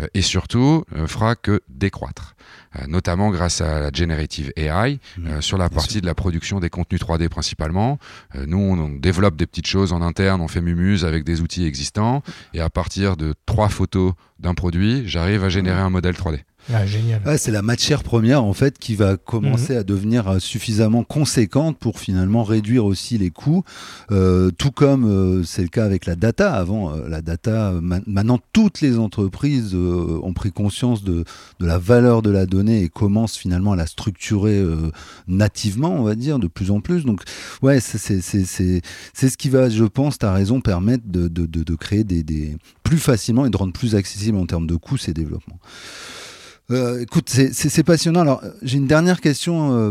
euh, 0.00 0.06
et 0.14 0.22
surtout 0.22 0.84
euh, 0.94 1.06
fera 1.06 1.34
que 1.36 1.60
décroître, 1.68 2.34
Euh, 2.65 2.65
notamment 2.88 3.30
grâce 3.30 3.60
à 3.60 3.80
la 3.80 3.90
generative 3.92 4.52
AI 4.56 4.98
euh, 5.24 5.40
sur 5.40 5.58
la 5.58 5.68
partie 5.68 5.94
sûr. 5.94 6.00
de 6.02 6.06
la 6.06 6.14
production 6.14 6.60
des 6.60 6.70
contenus 6.70 7.00
3D 7.00 7.28
principalement. 7.28 7.98
Euh, 8.34 8.44
nous, 8.46 8.58
on, 8.58 8.78
on 8.78 8.88
développe 8.88 9.36
des 9.36 9.46
petites 9.46 9.66
choses 9.66 9.92
en 9.92 10.02
interne, 10.02 10.40
on 10.40 10.48
fait 10.48 10.60
mumuse 10.60 11.04
avec 11.04 11.24
des 11.24 11.40
outils 11.40 11.64
existants 11.64 12.22
et 12.54 12.60
à 12.60 12.70
partir 12.70 13.16
de 13.16 13.34
trois 13.46 13.68
photos 13.68 14.12
d'un 14.38 14.54
produit, 14.54 15.02
j'arrive 15.06 15.44
à 15.44 15.48
générer 15.48 15.80
un 15.80 15.90
modèle 15.90 16.14
3D. 16.14 16.40
Ah, 16.74 16.84
génial. 16.84 17.22
Ouais, 17.24 17.38
c'est 17.38 17.52
la 17.52 17.62
matière 17.62 18.02
première 18.02 18.42
en 18.42 18.52
fait 18.52 18.76
qui 18.78 18.96
va 18.96 19.16
commencer 19.16 19.74
Mhm. 19.74 19.78
à 19.78 19.82
devenir 19.84 20.28
euh, 20.28 20.38
suffisamment 20.40 21.04
conséquente 21.04 21.78
pour 21.78 22.00
finalement 22.00 22.42
réduire 22.42 22.84
aussi 22.84 23.18
les 23.18 23.30
coûts, 23.30 23.62
Euh, 24.10 24.50
tout 24.56 24.70
comme 24.72 25.04
euh, 25.04 25.42
c'est 25.44 25.62
le 25.62 25.68
cas 25.68 25.84
avec 25.84 26.06
la 26.06 26.16
data. 26.16 26.52
Avant, 26.54 26.92
euh, 26.92 27.08
la 27.08 27.22
data, 27.22 27.72
ma- 27.80 28.00
maintenant 28.06 28.40
toutes 28.52 28.80
les 28.80 28.98
entreprises 28.98 29.74
euh, 29.74 30.18
ont 30.22 30.32
pris 30.32 30.50
conscience 30.50 31.04
de, 31.04 31.24
de 31.60 31.66
la 31.66 31.78
valeur 31.78 32.22
de 32.22 32.30
la 32.30 32.46
donnée 32.46 32.82
et 32.82 32.88
commencent 32.88 33.36
finalement 33.36 33.72
à 33.72 33.76
la 33.76 33.86
structurer 33.86 34.58
euh, 34.58 34.90
nativement, 35.28 35.94
on 35.94 36.02
va 36.02 36.14
dire, 36.16 36.38
de 36.38 36.46
plus 36.48 36.70
en 36.70 36.80
plus. 36.80 37.04
Donc, 37.04 37.22
ouais, 37.62 37.78
c'est 37.80 38.00
ce 38.20 39.36
qui 39.36 39.48
va, 39.48 39.68
je 39.68 39.84
pense, 39.84 40.18
tu 40.18 40.26
as 40.26 40.32
raison, 40.32 40.60
permettre 40.60 41.04
de, 41.06 41.28
de, 41.28 41.46
de, 41.46 41.62
de 41.62 41.74
créer 41.74 42.04
des, 42.04 42.22
des 42.22 42.56
plus 42.82 42.98
facilement 42.98 43.46
et 43.46 43.50
de 43.50 43.56
rendre 43.56 43.72
plus 43.72 43.94
accessible 43.94 44.36
en 44.38 44.46
termes 44.46 44.66
de 44.66 44.76
coûts 44.76 44.96
ces 44.98 45.12
développements. 45.14 45.58
Euh, 46.72 47.00
écoute, 47.00 47.28
c'est- 47.30 47.52
passionnant. 47.84 48.20
Alors, 48.20 48.40
euh, 48.42 48.50
j'ai 48.62 48.78
une 48.78 48.88
dernière 48.88 49.20
question. 49.20 49.72
euh, 49.72 49.90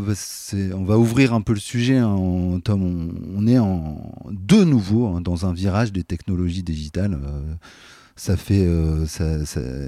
on 0.73 0.83
va 0.83 0.97
ouvrir 0.97 1.33
un 1.33 1.41
peu 1.41 1.53
le 1.53 1.59
sujet. 1.59 1.97
hein, 1.97 2.07
en- 2.07 2.59
Tom, 2.59 2.83
on, 2.83 3.39
on 3.43 3.47
est 3.47 3.57
en, 3.59 4.11
de 4.31 4.63
nouveau 4.63 5.07
hein, 5.07 5.21
dans 5.21 5.45
un 5.45 5.53
virage 5.53 5.91
des 5.93 6.03
technologies 6.03 6.63
digitales. 6.63 7.13
euh, 7.23 7.53
ça 8.17 8.37
fait 8.37 8.65
euh, 8.65 9.05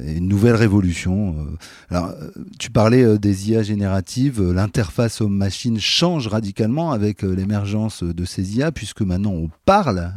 une 0.06 0.28
nouvelle 0.28 0.56
révolution. 0.56 1.36
euh. 1.40 1.56
Alors, 1.90 2.10
euh, 2.10 2.30
tu 2.60 2.70
parlais 2.72 3.18
des 3.18 3.50
IA 3.50 3.64
génératives. 3.64 4.42
L'interface 4.42 5.22
homme-machine 5.22 5.80
change 5.80 6.28
radicalement 6.28 6.92
avec 6.92 7.22
l'émergence 7.22 8.04
de 8.04 8.26
ces 8.26 8.58
IA, 8.58 8.74
puisque 8.74 9.02
maintenant 9.02 9.32
on 9.32 9.50
parle 9.66 10.12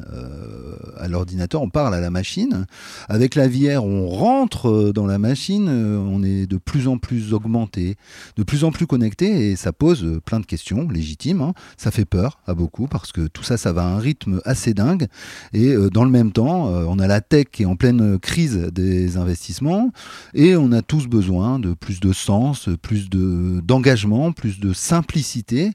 à 0.98 1.08
l'ordinateur, 1.08 1.62
on 1.62 1.68
parle 1.70 1.94
à 1.94 2.00
la 2.00 2.10
machine. 2.10 2.66
Avec 3.08 3.34
la 3.36 3.46
VR, 3.46 3.84
on 3.84 4.08
rentre 4.08 4.92
dans 4.92 5.06
la 5.06 5.18
machine, 5.18 5.68
on 5.68 6.22
est 6.22 6.46
de 6.46 6.56
plus 6.56 6.88
en 6.88 6.98
plus 6.98 7.32
augmenté, 7.32 7.96
de 8.36 8.42
plus 8.42 8.64
en 8.64 8.72
plus 8.72 8.86
connecté, 8.86 9.50
et 9.50 9.56
ça 9.56 9.72
pose 9.72 10.20
plein 10.24 10.40
de 10.40 10.46
questions 10.46 10.88
légitimes. 10.88 11.42
hein. 11.42 11.54
Ça 11.76 11.90
fait 11.90 12.04
peur 12.04 12.40
à 12.46 12.54
beaucoup 12.54 12.86
parce 12.88 13.12
que 13.12 13.26
tout 13.28 13.44
ça, 13.44 13.56
ça 13.56 13.72
va 13.72 13.82
à 13.82 13.86
un 13.88 13.98
rythme 13.98 14.40
assez 14.44 14.74
dingue. 14.74 15.06
Et 15.52 15.74
dans 15.92 16.04
le 16.04 16.10
même 16.10 16.32
temps, 16.32 16.66
on 16.66 16.98
a 16.98 17.06
la 17.06 17.20
tech 17.20 17.46
qui 17.52 17.62
est 17.62 17.66
en 17.66 17.76
pleine 17.76 17.99
crise 18.20 18.56
des 18.72 19.16
investissements, 19.16 19.92
et 20.34 20.56
on 20.56 20.72
a 20.72 20.82
tous 20.82 21.06
besoin 21.06 21.58
de 21.58 21.74
plus 21.74 22.00
de 22.00 22.12
sens, 22.12 22.68
plus 22.82 23.10
de 23.10 23.60
d'engagement, 23.60 24.32
plus 24.32 24.60
de 24.60 24.72
simplicité 24.72 25.72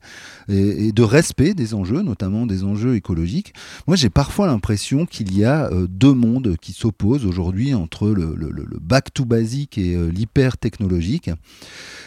et, 0.48 0.92
de 0.92 1.04
respect 1.04 1.54
des 1.54 1.74
enjeux, 1.74 2.02
notamment 2.02 2.46
des 2.46 2.64
enjeux 2.64 2.96
écologiques. 2.96 3.54
Moi, 3.88 3.96
j'ai 3.96 4.10
parfois 4.10 4.48
l'impression 4.48 5.06
qu'il 5.06 5.38
y 5.38 5.44
a 5.44 5.70
euh, 5.72 5.88
deux 5.88 6.14
mondes 6.14 6.56
qui 6.62 6.74
s'opposent 6.74 7.26
aujourd'hui 7.26 7.74
entre 7.74 8.10
le, 8.10 8.36
le- 8.36 8.50
le- 8.50 8.66
back 8.80 9.14
to 9.14 9.26
basic 9.26 9.78
et 9.78 9.96
euh, 9.96 10.10
l'hyper 10.10 10.58
technologique. 10.58 11.30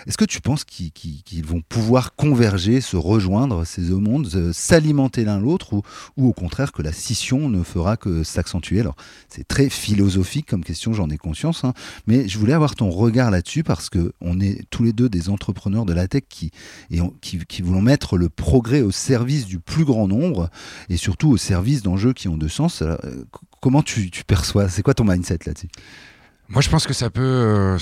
Est-ce 0.07 0.17
que 0.17 0.25
tu 0.25 0.41
penses 0.41 0.65
qu'ils 0.65 1.47
vont 1.47 1.63
pouvoir 1.69 2.15
converger, 2.15 2.81
se 2.81 2.97
rejoindre 2.97 3.65
ces 3.65 3.83
deux 3.83 3.97
mondes, 3.97 4.29
euh, 4.35 4.53
s'alimenter 4.53 5.25
l'un 5.25 5.41
l'autre, 5.41 5.75
ou, 5.75 5.83
ou 6.17 6.29
au 6.29 6.33
contraire 6.33 6.73
que 6.73 6.83
la 6.83 6.93
scission 6.93 7.49
ne 7.49 7.63
fera 7.63 7.97
que 7.97 8.23
s'accentuer? 8.25 8.81
Alors, 8.81 8.97
c'est 9.29 9.47
très 9.47 9.69
philosophique 9.69 10.08
comme 10.47 10.65
question, 10.65 10.93
j'en 10.93 11.09
ai 11.11 11.19
conscience, 11.19 11.65
hein, 11.65 11.73
mais 12.07 12.29
je 12.29 12.39
voulais 12.39 12.53
avoir 12.53 12.75
ton 12.75 12.91
regard 12.91 13.31
là-dessus 13.31 13.63
parce 13.63 13.91
que 13.91 14.13
on 14.21 14.41
est 14.41 14.65
tous 14.71 14.83
les 14.83 14.93
deux 14.93 15.09
des 15.09 15.29
entrepreneurs 15.29 15.85
de 15.85 15.93
la 15.93 16.09
tech 16.09 16.23
qui, 16.29 16.51
et 16.91 17.01
qui, 17.21 17.39
qui 17.39 17.63
voulons 17.63 17.83
mettre 17.83 18.17
le 18.17 18.29
progrès 18.29 18.81
au 18.81 18.91
service 18.91 19.47
du 19.47 19.59
plus 19.59 19.85
grand 19.85 20.09
nombre 20.09 20.51
et 20.89 20.97
surtout 20.97 21.31
au 21.31 21.37
service 21.37 21.83
d'enjeux 21.83 22.13
qui 22.13 22.29
ont 22.29 22.37
de 22.37 22.49
sens. 22.49 22.83
Euh, 22.83 22.97
comment 23.61 23.83
tu, 23.83 24.11
tu 24.11 24.25
perçois 24.25 24.69
C'est 24.69 24.83
quoi 24.83 24.95
ton 24.95 25.05
mindset 25.05 25.39
là-dessus? 25.47 25.69
Moi, 26.49 26.63
je 26.63 26.71
pense 26.71 26.87
que 26.87 26.95
ça 26.95 27.11
peut. 27.11 27.21
euh, 27.21 27.79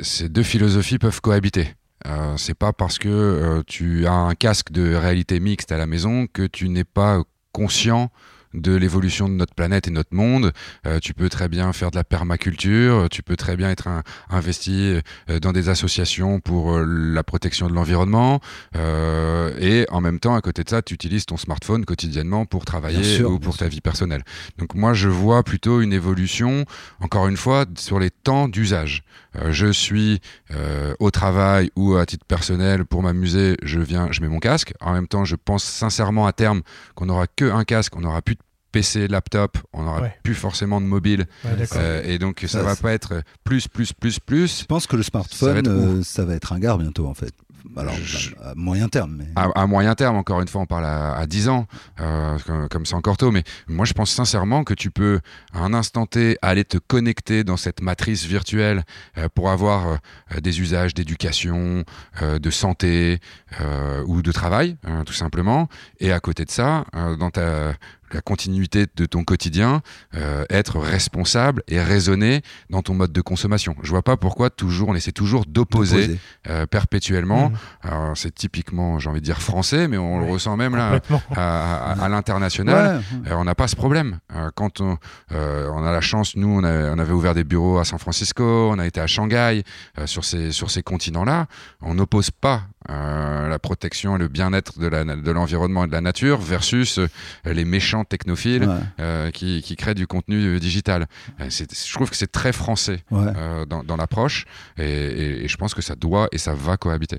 ces 0.00 0.28
deux 0.28 0.42
philosophies 0.42 0.98
peuvent 0.98 1.20
cohabiter. 1.20 1.74
Euh, 2.06 2.36
c'est 2.36 2.54
pas 2.54 2.72
parce 2.72 2.98
que 2.98 3.62
tu 3.66 4.06
as 4.06 4.12
un 4.12 4.34
casque 4.34 4.72
de 4.72 4.94
réalité 4.94 5.40
mixte 5.40 5.72
à 5.72 5.78
la 5.78 5.86
maison 5.86 6.26
que 6.26 6.46
tu 6.46 6.68
n'es 6.68 6.84
pas 6.84 7.22
conscient 7.52 8.10
de 8.54 8.74
l'évolution 8.74 9.28
de 9.28 9.34
notre 9.34 9.54
planète 9.54 9.88
et 9.88 9.90
notre 9.90 10.14
monde. 10.14 10.52
Euh, 10.86 10.98
tu 11.00 11.14
peux 11.14 11.28
très 11.28 11.48
bien 11.48 11.72
faire 11.72 11.90
de 11.90 11.96
la 11.96 12.04
permaculture, 12.04 13.08
tu 13.10 13.22
peux 13.22 13.36
très 13.36 13.56
bien 13.56 13.70
être 13.70 13.88
un- 13.88 14.02
investi 14.28 15.00
euh, 15.28 15.38
dans 15.40 15.52
des 15.52 15.68
associations 15.68 16.40
pour 16.40 16.74
euh, 16.74 16.84
la 16.86 17.22
protection 17.22 17.68
de 17.68 17.74
l'environnement, 17.74 18.40
euh, 18.76 19.52
et 19.60 19.86
en 19.90 20.00
même 20.00 20.18
temps, 20.20 20.34
à 20.34 20.40
côté 20.40 20.64
de 20.64 20.68
ça, 20.68 20.82
tu 20.82 20.94
utilises 20.94 21.26
ton 21.26 21.36
smartphone 21.36 21.84
quotidiennement 21.84 22.44
pour 22.46 22.64
travailler 22.64 23.02
sûr, 23.04 23.30
ou 23.30 23.38
pour 23.38 23.56
ta 23.56 23.68
vie 23.68 23.80
personnelle. 23.80 24.22
Donc 24.58 24.74
moi, 24.74 24.94
je 24.94 25.08
vois 25.08 25.42
plutôt 25.42 25.80
une 25.80 25.92
évolution, 25.92 26.64
encore 27.00 27.28
une 27.28 27.36
fois, 27.36 27.66
sur 27.76 27.98
les 27.98 28.10
temps 28.10 28.48
d'usage. 28.48 29.02
Euh, 29.36 29.52
je 29.52 29.70
suis 29.70 30.20
euh, 30.52 30.92
au 30.98 31.10
travail 31.10 31.70
ou 31.76 31.94
à 31.94 32.04
titre 32.06 32.24
personnel 32.26 32.84
pour 32.84 33.02
m'amuser, 33.02 33.56
je 33.62 33.78
viens, 33.78 34.08
je 34.10 34.20
mets 34.22 34.28
mon 34.28 34.40
casque. 34.40 34.72
En 34.80 34.92
même 34.92 35.06
temps, 35.06 35.24
je 35.24 35.36
pense 35.36 35.62
sincèrement 35.62 36.26
à 36.26 36.32
terme 36.32 36.62
qu'on 36.94 37.06
n'aura 37.06 37.26
que 37.28 37.44
un 37.50 37.64
casque, 37.64 37.94
on 37.96 38.00
n'aura 38.00 38.22
plus 38.22 38.34
de 38.34 38.39
PC, 38.72 39.08
laptop, 39.08 39.58
on 39.72 39.82
n'aura 39.82 40.00
Ouais. 40.02 40.14
plus 40.22 40.34
forcément 40.34 40.80
de 40.80 40.86
mobile. 40.86 41.26
Ouais. 41.44 41.50
Euh, 41.76 42.02
et 42.04 42.18
donc, 42.18 42.40
ça, 42.42 42.48
Ça, 42.48 42.62
va 42.62 42.76
pas 42.76 42.92
être 42.92 43.22
plus, 43.44 43.68
plus, 43.68 43.92
plus, 43.92 44.18
plus. 44.18 44.60
Je 44.60 44.64
pense 44.64 44.86
que 44.86 44.96
le 44.96 45.02
Ça 45.02 45.10
va 45.12 45.22
smartphone, 45.24 45.58
être 45.58 45.68
euh, 45.68 46.02
ça 46.02 46.24
va 46.24 46.34
être 46.34 46.52
un 46.52 46.58
gars 46.58 46.76
bientôt 46.76 47.06
en 47.06 47.14
fait. 47.14 47.32
Alors, 47.76 47.94
Je- 48.02 48.30
à, 48.42 48.54
moyen 48.56 48.88
terme. 48.88 49.16
Mais... 49.18 49.26
À, 49.36 49.48
à 49.54 49.66
moyen 49.66 49.94
terme, 49.94 50.16
encore 50.16 50.40
une 50.40 50.48
fois, 50.48 50.62
on 50.62 50.66
parle 50.66 50.86
à, 50.86 51.14
à 51.14 51.26
10 51.26 51.48
ans, 51.50 51.66
euh, 52.00 52.38
comme 52.70 52.86
c'est 52.86 52.94
encore 52.94 53.16
tôt, 53.18 53.30
mais 53.30 53.44
moi 53.68 53.84
je 53.84 53.92
pense 53.92 54.10
sincèrement 54.10 54.64
que 54.64 54.72
tu 54.74 54.90
peux, 54.90 55.20
à 55.52 55.60
un 55.60 55.74
instant 55.74 56.06
T, 56.06 56.38
aller 56.42 56.64
te 56.64 56.78
connecter 56.78 57.44
dans 57.44 57.58
cette 57.58 57.82
matrice 57.82 58.24
virtuelle 58.24 58.82
euh, 59.18 59.28
pour 59.34 59.50
avoir 59.50 59.86
euh, 59.88 60.40
des 60.40 60.60
usages 60.62 60.94
d'éducation, 60.94 61.84
euh, 62.22 62.38
de 62.38 62.50
santé 62.50 63.20
euh, 63.60 64.02
ou 64.06 64.22
de 64.22 64.32
travail, 64.32 64.76
hein, 64.84 65.04
tout 65.04 65.12
simplement. 65.12 65.68
Et 66.00 66.12
à 66.12 66.18
côté 66.20 66.46
de 66.46 66.50
ça, 66.50 66.86
euh, 66.96 67.14
dans 67.16 67.30
ta 67.30 67.74
la 68.12 68.20
continuité 68.20 68.86
de 68.94 69.06
ton 69.06 69.24
quotidien, 69.24 69.82
euh, 70.14 70.44
être 70.50 70.78
responsable 70.78 71.62
et 71.68 71.80
raisonné 71.80 72.42
dans 72.70 72.82
ton 72.82 72.94
mode 72.94 73.12
de 73.12 73.20
consommation. 73.20 73.76
Je 73.82 73.90
vois 73.90 74.02
pas 74.02 74.16
pourquoi 74.16 74.50
toujours 74.50 74.88
on 74.88 74.94
essaie 74.94 75.12
toujours 75.12 75.46
d'opposer 75.46 76.18
euh, 76.48 76.66
perpétuellement. 76.66 77.50
Mmh. 77.50 78.14
C'est 78.14 78.34
typiquement, 78.34 78.98
j'ai 78.98 79.08
envie 79.08 79.20
de 79.20 79.24
dire 79.24 79.40
français, 79.40 79.88
mais 79.88 79.98
on 79.98 80.18
le 80.20 80.30
ressent 80.30 80.56
même 80.56 80.76
là 80.76 81.00
à, 81.36 82.08
l'international. 82.08 83.02
Euh, 83.26 83.34
on 83.34 83.44
n'a 83.44 83.54
pas 83.54 83.68
ce 83.68 83.76
problème. 83.76 84.18
quand 84.54 84.80
on, 84.80 84.98
on, 85.30 85.84
a 85.84 85.92
la 85.92 86.00
chance, 86.00 86.36
nous, 86.36 86.48
on, 86.48 86.64
on, 86.64 86.98
avait 86.98 87.12
ouvert 87.12 87.34
des 87.34 87.44
bureaux 87.44 87.78
à 87.78 87.84
San 87.84 87.98
Francisco, 87.98 88.70
on 88.72 88.78
a 88.78 88.86
été 88.86 89.00
à 89.00 89.06
Shanghai, 89.06 89.62
sur 90.06 90.24
ces 90.24 90.52
sur 90.52 90.70
ces 90.70 90.82
continents-là, 90.82 91.46
on 91.80 91.94
n'oppose 91.94 92.30
pas 92.30 92.62
la 92.88 93.58
protection 93.58 94.16
et 94.16 94.18
le 94.18 94.28
bien-être 94.28 94.78
de 94.78 95.30
l'environnement 95.30 95.84
et 95.84 95.86
de 95.86 95.92
la 95.92 96.00
nature 96.00 96.40
versus 96.40 96.98
les 97.44 97.64
méchants 97.64 98.04
technophiles 98.04 98.68
euh, 98.98 99.30
qui, 99.30 99.76
créent 99.76 99.94
du 99.94 100.06
contenu 100.06 100.36
euh, 100.36 100.58
digital. 100.58 101.06
Euh, 101.40 101.48
je 101.48 101.92
trouve 101.92 102.10
que 102.10 102.16
c'est 102.16 102.30
très 102.30 102.52
français 102.52 103.04
dans, 103.10 103.96
l'approche 103.96 104.44
et, 104.78 105.46
je 105.46 105.56
pense 105.56 105.74
que 105.74 105.82
ça 105.82 105.94
doit 105.94 106.28
et 106.32 106.38
ça 106.38 106.54
va 106.54 106.76
cohabiter. 106.76 107.18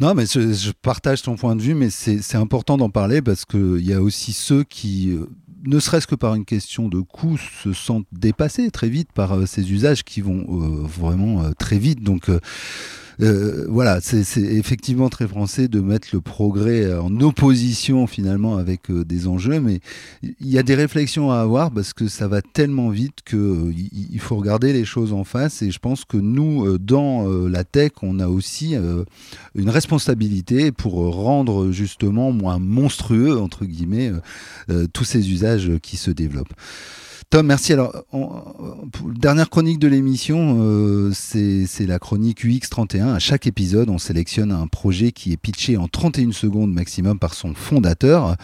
Non, 0.00 0.14
mais 0.14 0.24
je, 0.26 0.70
partage 0.70 1.22
ton 1.22 1.36
point 1.36 1.56
de 1.56 1.62
vue, 1.62 1.74
mais 1.74 1.90
c'est 1.90 2.36
important 2.36 2.76
d'en 2.76 2.90
parler 2.90 3.20
parce 3.20 3.44
qu'il 3.44 3.84
y 3.86 3.92
a 3.92 4.00
aussi 4.00 4.32
ceux 4.32 4.64
qui, 4.64 5.18
ne 5.64 5.78
serait-ce 5.78 6.06
que 6.06 6.14
par 6.14 6.34
une 6.34 6.44
question 6.44 6.88
de 6.88 7.00
coût, 7.00 7.36
se 7.38 7.72
sentent 7.72 8.06
dépassés 8.12 8.70
très 8.70 8.88
vite 8.88 9.12
par 9.12 9.46
ces 9.46 9.70
usages 9.72 10.04
qui 10.04 10.20
vont 10.20 10.44
vraiment 10.86 11.52
très 11.58 11.78
vite. 11.78 12.02
Donc, 12.02 12.30
euh, 13.22 13.66
voilà, 13.68 14.00
c'est 14.00 14.40
effectivement 14.40 15.08
très 15.08 15.28
français 15.28 15.68
de 15.68 15.80
mettre 15.80 16.08
le 16.12 16.20
progrès 16.20 16.92
en 16.92 17.20
opposition 17.20 18.06
finalement 18.08 18.56
avec 18.56 18.90
euh, 18.90 19.04
des 19.04 19.28
enjeux, 19.28 19.60
mais 19.60 19.80
il 20.22 20.48
y 20.48 20.58
a 20.58 20.64
des 20.64 20.74
réflexions 20.74 21.30
à 21.30 21.38
avoir 21.38 21.70
parce 21.70 21.92
que 21.92 22.08
ça 22.08 22.26
va 22.26 22.42
tellement 22.42 22.88
vite 22.88 23.18
qu'il 23.24 23.38
euh, 23.38 23.72
il 23.92 24.18
faut 24.18 24.36
regarder 24.36 24.72
les 24.72 24.84
choses 24.84 25.12
en 25.12 25.22
face 25.22 25.62
et 25.62 25.70
je 25.70 25.78
pense 25.78 26.04
que 26.04 26.16
nous, 26.16 26.78
dans 26.78 27.26
la 27.48 27.64
tech, 27.64 27.92
on 28.02 28.18
a 28.20 28.28
aussi 28.28 28.74
une 29.54 29.70
responsabilité 29.70 30.72
pour 30.72 30.94
rendre 31.14 31.70
justement 31.70 32.32
moins 32.32 32.58
monstrueux, 32.58 33.38
entre 33.38 33.64
guillemets, 33.64 34.12
tous 34.92 35.04
ces 35.04 35.30
usages 35.30 35.72
qui 35.82 35.96
se 35.96 36.10
développent. 36.10 36.54
Tom, 37.32 37.46
merci. 37.46 37.72
Alors, 37.72 37.94
dernière 39.18 39.48
chronique 39.48 39.78
de 39.78 39.88
l'émission, 39.88 40.58
euh, 40.60 41.12
c'est 41.14 41.86
la 41.86 41.98
chronique 41.98 42.44
UX31. 42.44 43.14
À 43.14 43.18
chaque 43.20 43.46
épisode, 43.46 43.88
on 43.88 43.96
sélectionne 43.96 44.52
un 44.52 44.66
projet 44.66 45.12
qui 45.12 45.32
est 45.32 45.38
pitché 45.38 45.78
en 45.78 45.88
31 45.88 46.32
secondes 46.32 46.70
maximum 46.74 47.18
par 47.18 47.32
son 47.32 47.54
fondateur. 47.54 48.36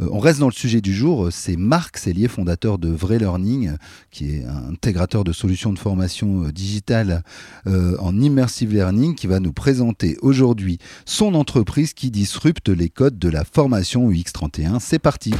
Euh, 0.00 0.08
on 0.10 0.18
reste 0.18 0.40
dans 0.40 0.48
le 0.48 0.52
sujet 0.52 0.80
du 0.80 0.92
jour. 0.92 1.28
C'est 1.30 1.54
Marc 1.54 1.98
Cellier, 1.98 2.26
fondateur 2.26 2.78
de 2.78 2.88
Vrai 2.88 3.20
Learning, 3.20 3.76
qui 4.10 4.34
est 4.34 4.44
un 4.44 4.72
intégrateur 4.72 5.22
de 5.22 5.32
solutions 5.32 5.72
de 5.72 5.78
formation 5.78 6.46
euh, 6.46 6.50
digitale 6.50 7.22
en 7.64 8.20
immersive 8.20 8.74
learning, 8.74 9.14
qui 9.14 9.28
va 9.28 9.38
nous 9.38 9.52
présenter 9.52 10.16
aujourd'hui 10.20 10.78
son 11.06 11.34
entreprise 11.34 11.92
qui 11.92 12.10
disrupte 12.10 12.70
les 12.70 12.88
codes 12.88 13.20
de 13.20 13.28
la 13.28 13.44
formation 13.44 14.10
UX31. 14.10 14.80
C'est 14.80 14.98
parti. 14.98 15.32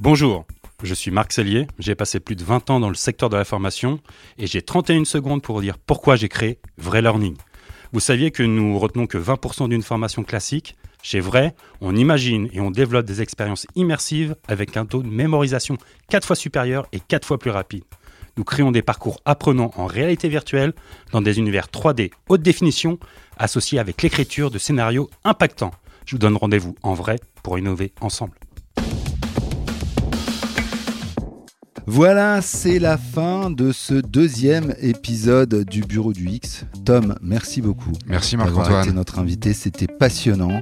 Bonjour, 0.00 0.46
je 0.84 0.94
suis 0.94 1.10
Marc 1.10 1.32
Sellier, 1.32 1.66
j'ai 1.80 1.96
passé 1.96 2.20
plus 2.20 2.36
de 2.36 2.44
20 2.44 2.70
ans 2.70 2.78
dans 2.78 2.88
le 2.88 2.94
secteur 2.94 3.30
de 3.30 3.36
la 3.36 3.44
formation 3.44 3.98
et 4.38 4.46
j'ai 4.46 4.62
31 4.62 5.04
secondes 5.04 5.42
pour 5.42 5.56
vous 5.56 5.62
dire 5.62 5.76
pourquoi 5.76 6.14
j'ai 6.14 6.28
créé 6.28 6.60
Vrai 6.76 7.02
Learning. 7.02 7.36
Vous 7.92 7.98
saviez 7.98 8.30
que 8.30 8.44
nous 8.44 8.78
retenons 8.78 9.08
que 9.08 9.18
20% 9.18 9.68
d'une 9.68 9.82
formation 9.82 10.22
classique 10.22 10.76
Chez 11.02 11.18
Vrai, 11.18 11.52
on 11.80 11.96
imagine 11.96 12.48
et 12.52 12.60
on 12.60 12.70
développe 12.70 13.06
des 13.06 13.22
expériences 13.22 13.66
immersives 13.74 14.36
avec 14.46 14.76
un 14.76 14.86
taux 14.86 15.02
de 15.02 15.08
mémorisation 15.08 15.76
4 16.10 16.28
fois 16.28 16.36
supérieur 16.36 16.86
et 16.92 17.00
4 17.00 17.26
fois 17.26 17.38
plus 17.38 17.50
rapide. 17.50 17.82
Nous 18.36 18.44
créons 18.44 18.70
des 18.70 18.82
parcours 18.82 19.20
apprenants 19.24 19.72
en 19.74 19.86
réalité 19.86 20.28
virtuelle 20.28 20.74
dans 21.10 21.22
des 21.22 21.40
univers 21.40 21.66
3D 21.66 22.12
haute 22.28 22.42
définition 22.42 23.00
associés 23.36 23.80
avec 23.80 24.00
l'écriture 24.02 24.52
de 24.52 24.58
scénarios 24.58 25.10
impactants. 25.24 25.72
Je 26.06 26.14
vous 26.14 26.20
donne 26.20 26.36
rendez-vous 26.36 26.76
en 26.84 26.94
vrai 26.94 27.18
pour 27.42 27.58
innover 27.58 27.92
ensemble. 28.00 28.38
Voilà, 31.90 32.42
c'est 32.42 32.78
la 32.78 32.98
fin 32.98 33.50
de 33.50 33.72
ce 33.72 33.94
deuxième 33.94 34.74
épisode 34.82 35.64
du 35.64 35.80
Bureau 35.80 36.12
du 36.12 36.28
X. 36.28 36.66
Tom, 36.84 37.14
merci 37.22 37.62
beaucoup. 37.62 37.92
Merci 38.06 38.36
Marc-Antoine. 38.36 38.84
été 38.84 38.94
notre 38.94 39.18
invité, 39.18 39.54
c'était 39.54 39.86
passionnant. 39.86 40.60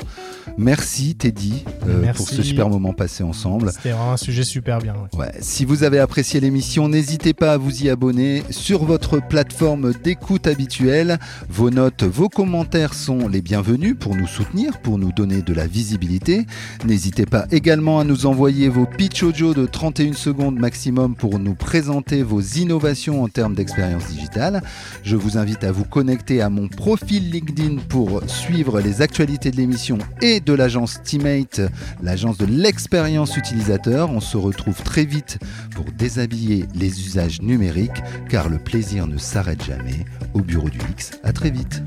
Merci 0.56 1.16
Teddy 1.16 1.64
euh, 1.88 2.12
pour 2.12 2.28
ce 2.28 2.42
super 2.44 2.68
moment 2.68 2.92
passé 2.92 3.24
ensemble. 3.24 3.72
C'était 3.72 3.90
vraiment 3.90 4.12
un 4.12 4.16
sujet 4.16 4.44
super 4.44 4.78
bien. 4.78 4.94
Ouais. 5.18 5.32
Si 5.40 5.64
vous 5.64 5.82
avez 5.82 5.98
apprécié 5.98 6.38
l'émission, 6.38 6.88
n'hésitez 6.88 7.34
pas 7.34 7.54
à 7.54 7.56
vous 7.56 7.82
y 7.82 7.90
abonner 7.90 8.44
sur 8.50 8.84
votre 8.84 9.18
plateforme 9.20 9.92
d'écoute 10.04 10.46
habituelle. 10.46 11.18
Vos 11.48 11.70
notes, 11.70 12.04
vos 12.04 12.28
commentaires 12.28 12.94
sont 12.94 13.26
les 13.26 13.42
bienvenus 13.42 13.96
pour 13.98 14.14
nous 14.14 14.28
soutenir, 14.28 14.80
pour 14.80 14.96
nous 14.96 15.10
donner 15.10 15.42
de 15.42 15.52
la 15.52 15.66
visibilité. 15.66 16.46
N'hésitez 16.84 17.26
pas 17.26 17.46
également 17.50 17.98
à 17.98 18.04
nous 18.04 18.26
envoyer 18.26 18.68
vos 18.68 18.86
pitch 18.86 19.24
audio 19.24 19.54
de 19.54 19.66
31 19.66 20.12
secondes 20.12 20.56
maximum 20.56 21.15
pour 21.18 21.38
nous 21.38 21.55
présenter 21.55 22.22
vos 22.22 22.40
innovations 22.40 23.22
en 23.22 23.29
termes 23.29 23.55
d'expérience 23.55 24.07
digitale. 24.09 24.62
Je 25.02 25.16
vous 25.16 25.38
invite 25.38 25.64
à 25.64 25.72
vous 25.72 25.85
connecter 25.85 26.42
à 26.42 26.48
mon 26.48 26.68
profil 26.68 27.31
LinkedIn 27.31 27.76
pour 27.88 28.22
suivre 28.26 28.81
les 28.81 29.02
actualités 29.02 29.50
de 29.50 29.57
l'émission 29.57 29.98
et 30.22 30.40
de 30.40 30.52
l'agence 30.52 31.00
Teammate, 31.02 31.61
l'agence 32.02 32.38
de 32.38 32.46
l'expérience 32.46 33.37
utilisateur. 33.37 34.11
On 34.11 34.20
se 34.20 34.37
retrouve 34.37 34.83
très 34.83 35.05
vite 35.05 35.38
pour 35.74 35.85
déshabiller 35.85 36.64
les 36.74 37.00
usages 37.07 37.42
numériques 37.42 38.02
car 38.29 38.48
le 38.48 38.59
plaisir 38.59 39.07
ne 39.07 39.18
s'arrête 39.18 39.64
jamais 39.64 40.05
au 40.35 40.40
bureau 40.40 40.68
du 40.68 40.79
X. 40.90 41.12
À 41.22 41.33
très 41.33 41.50
vite. 41.50 41.83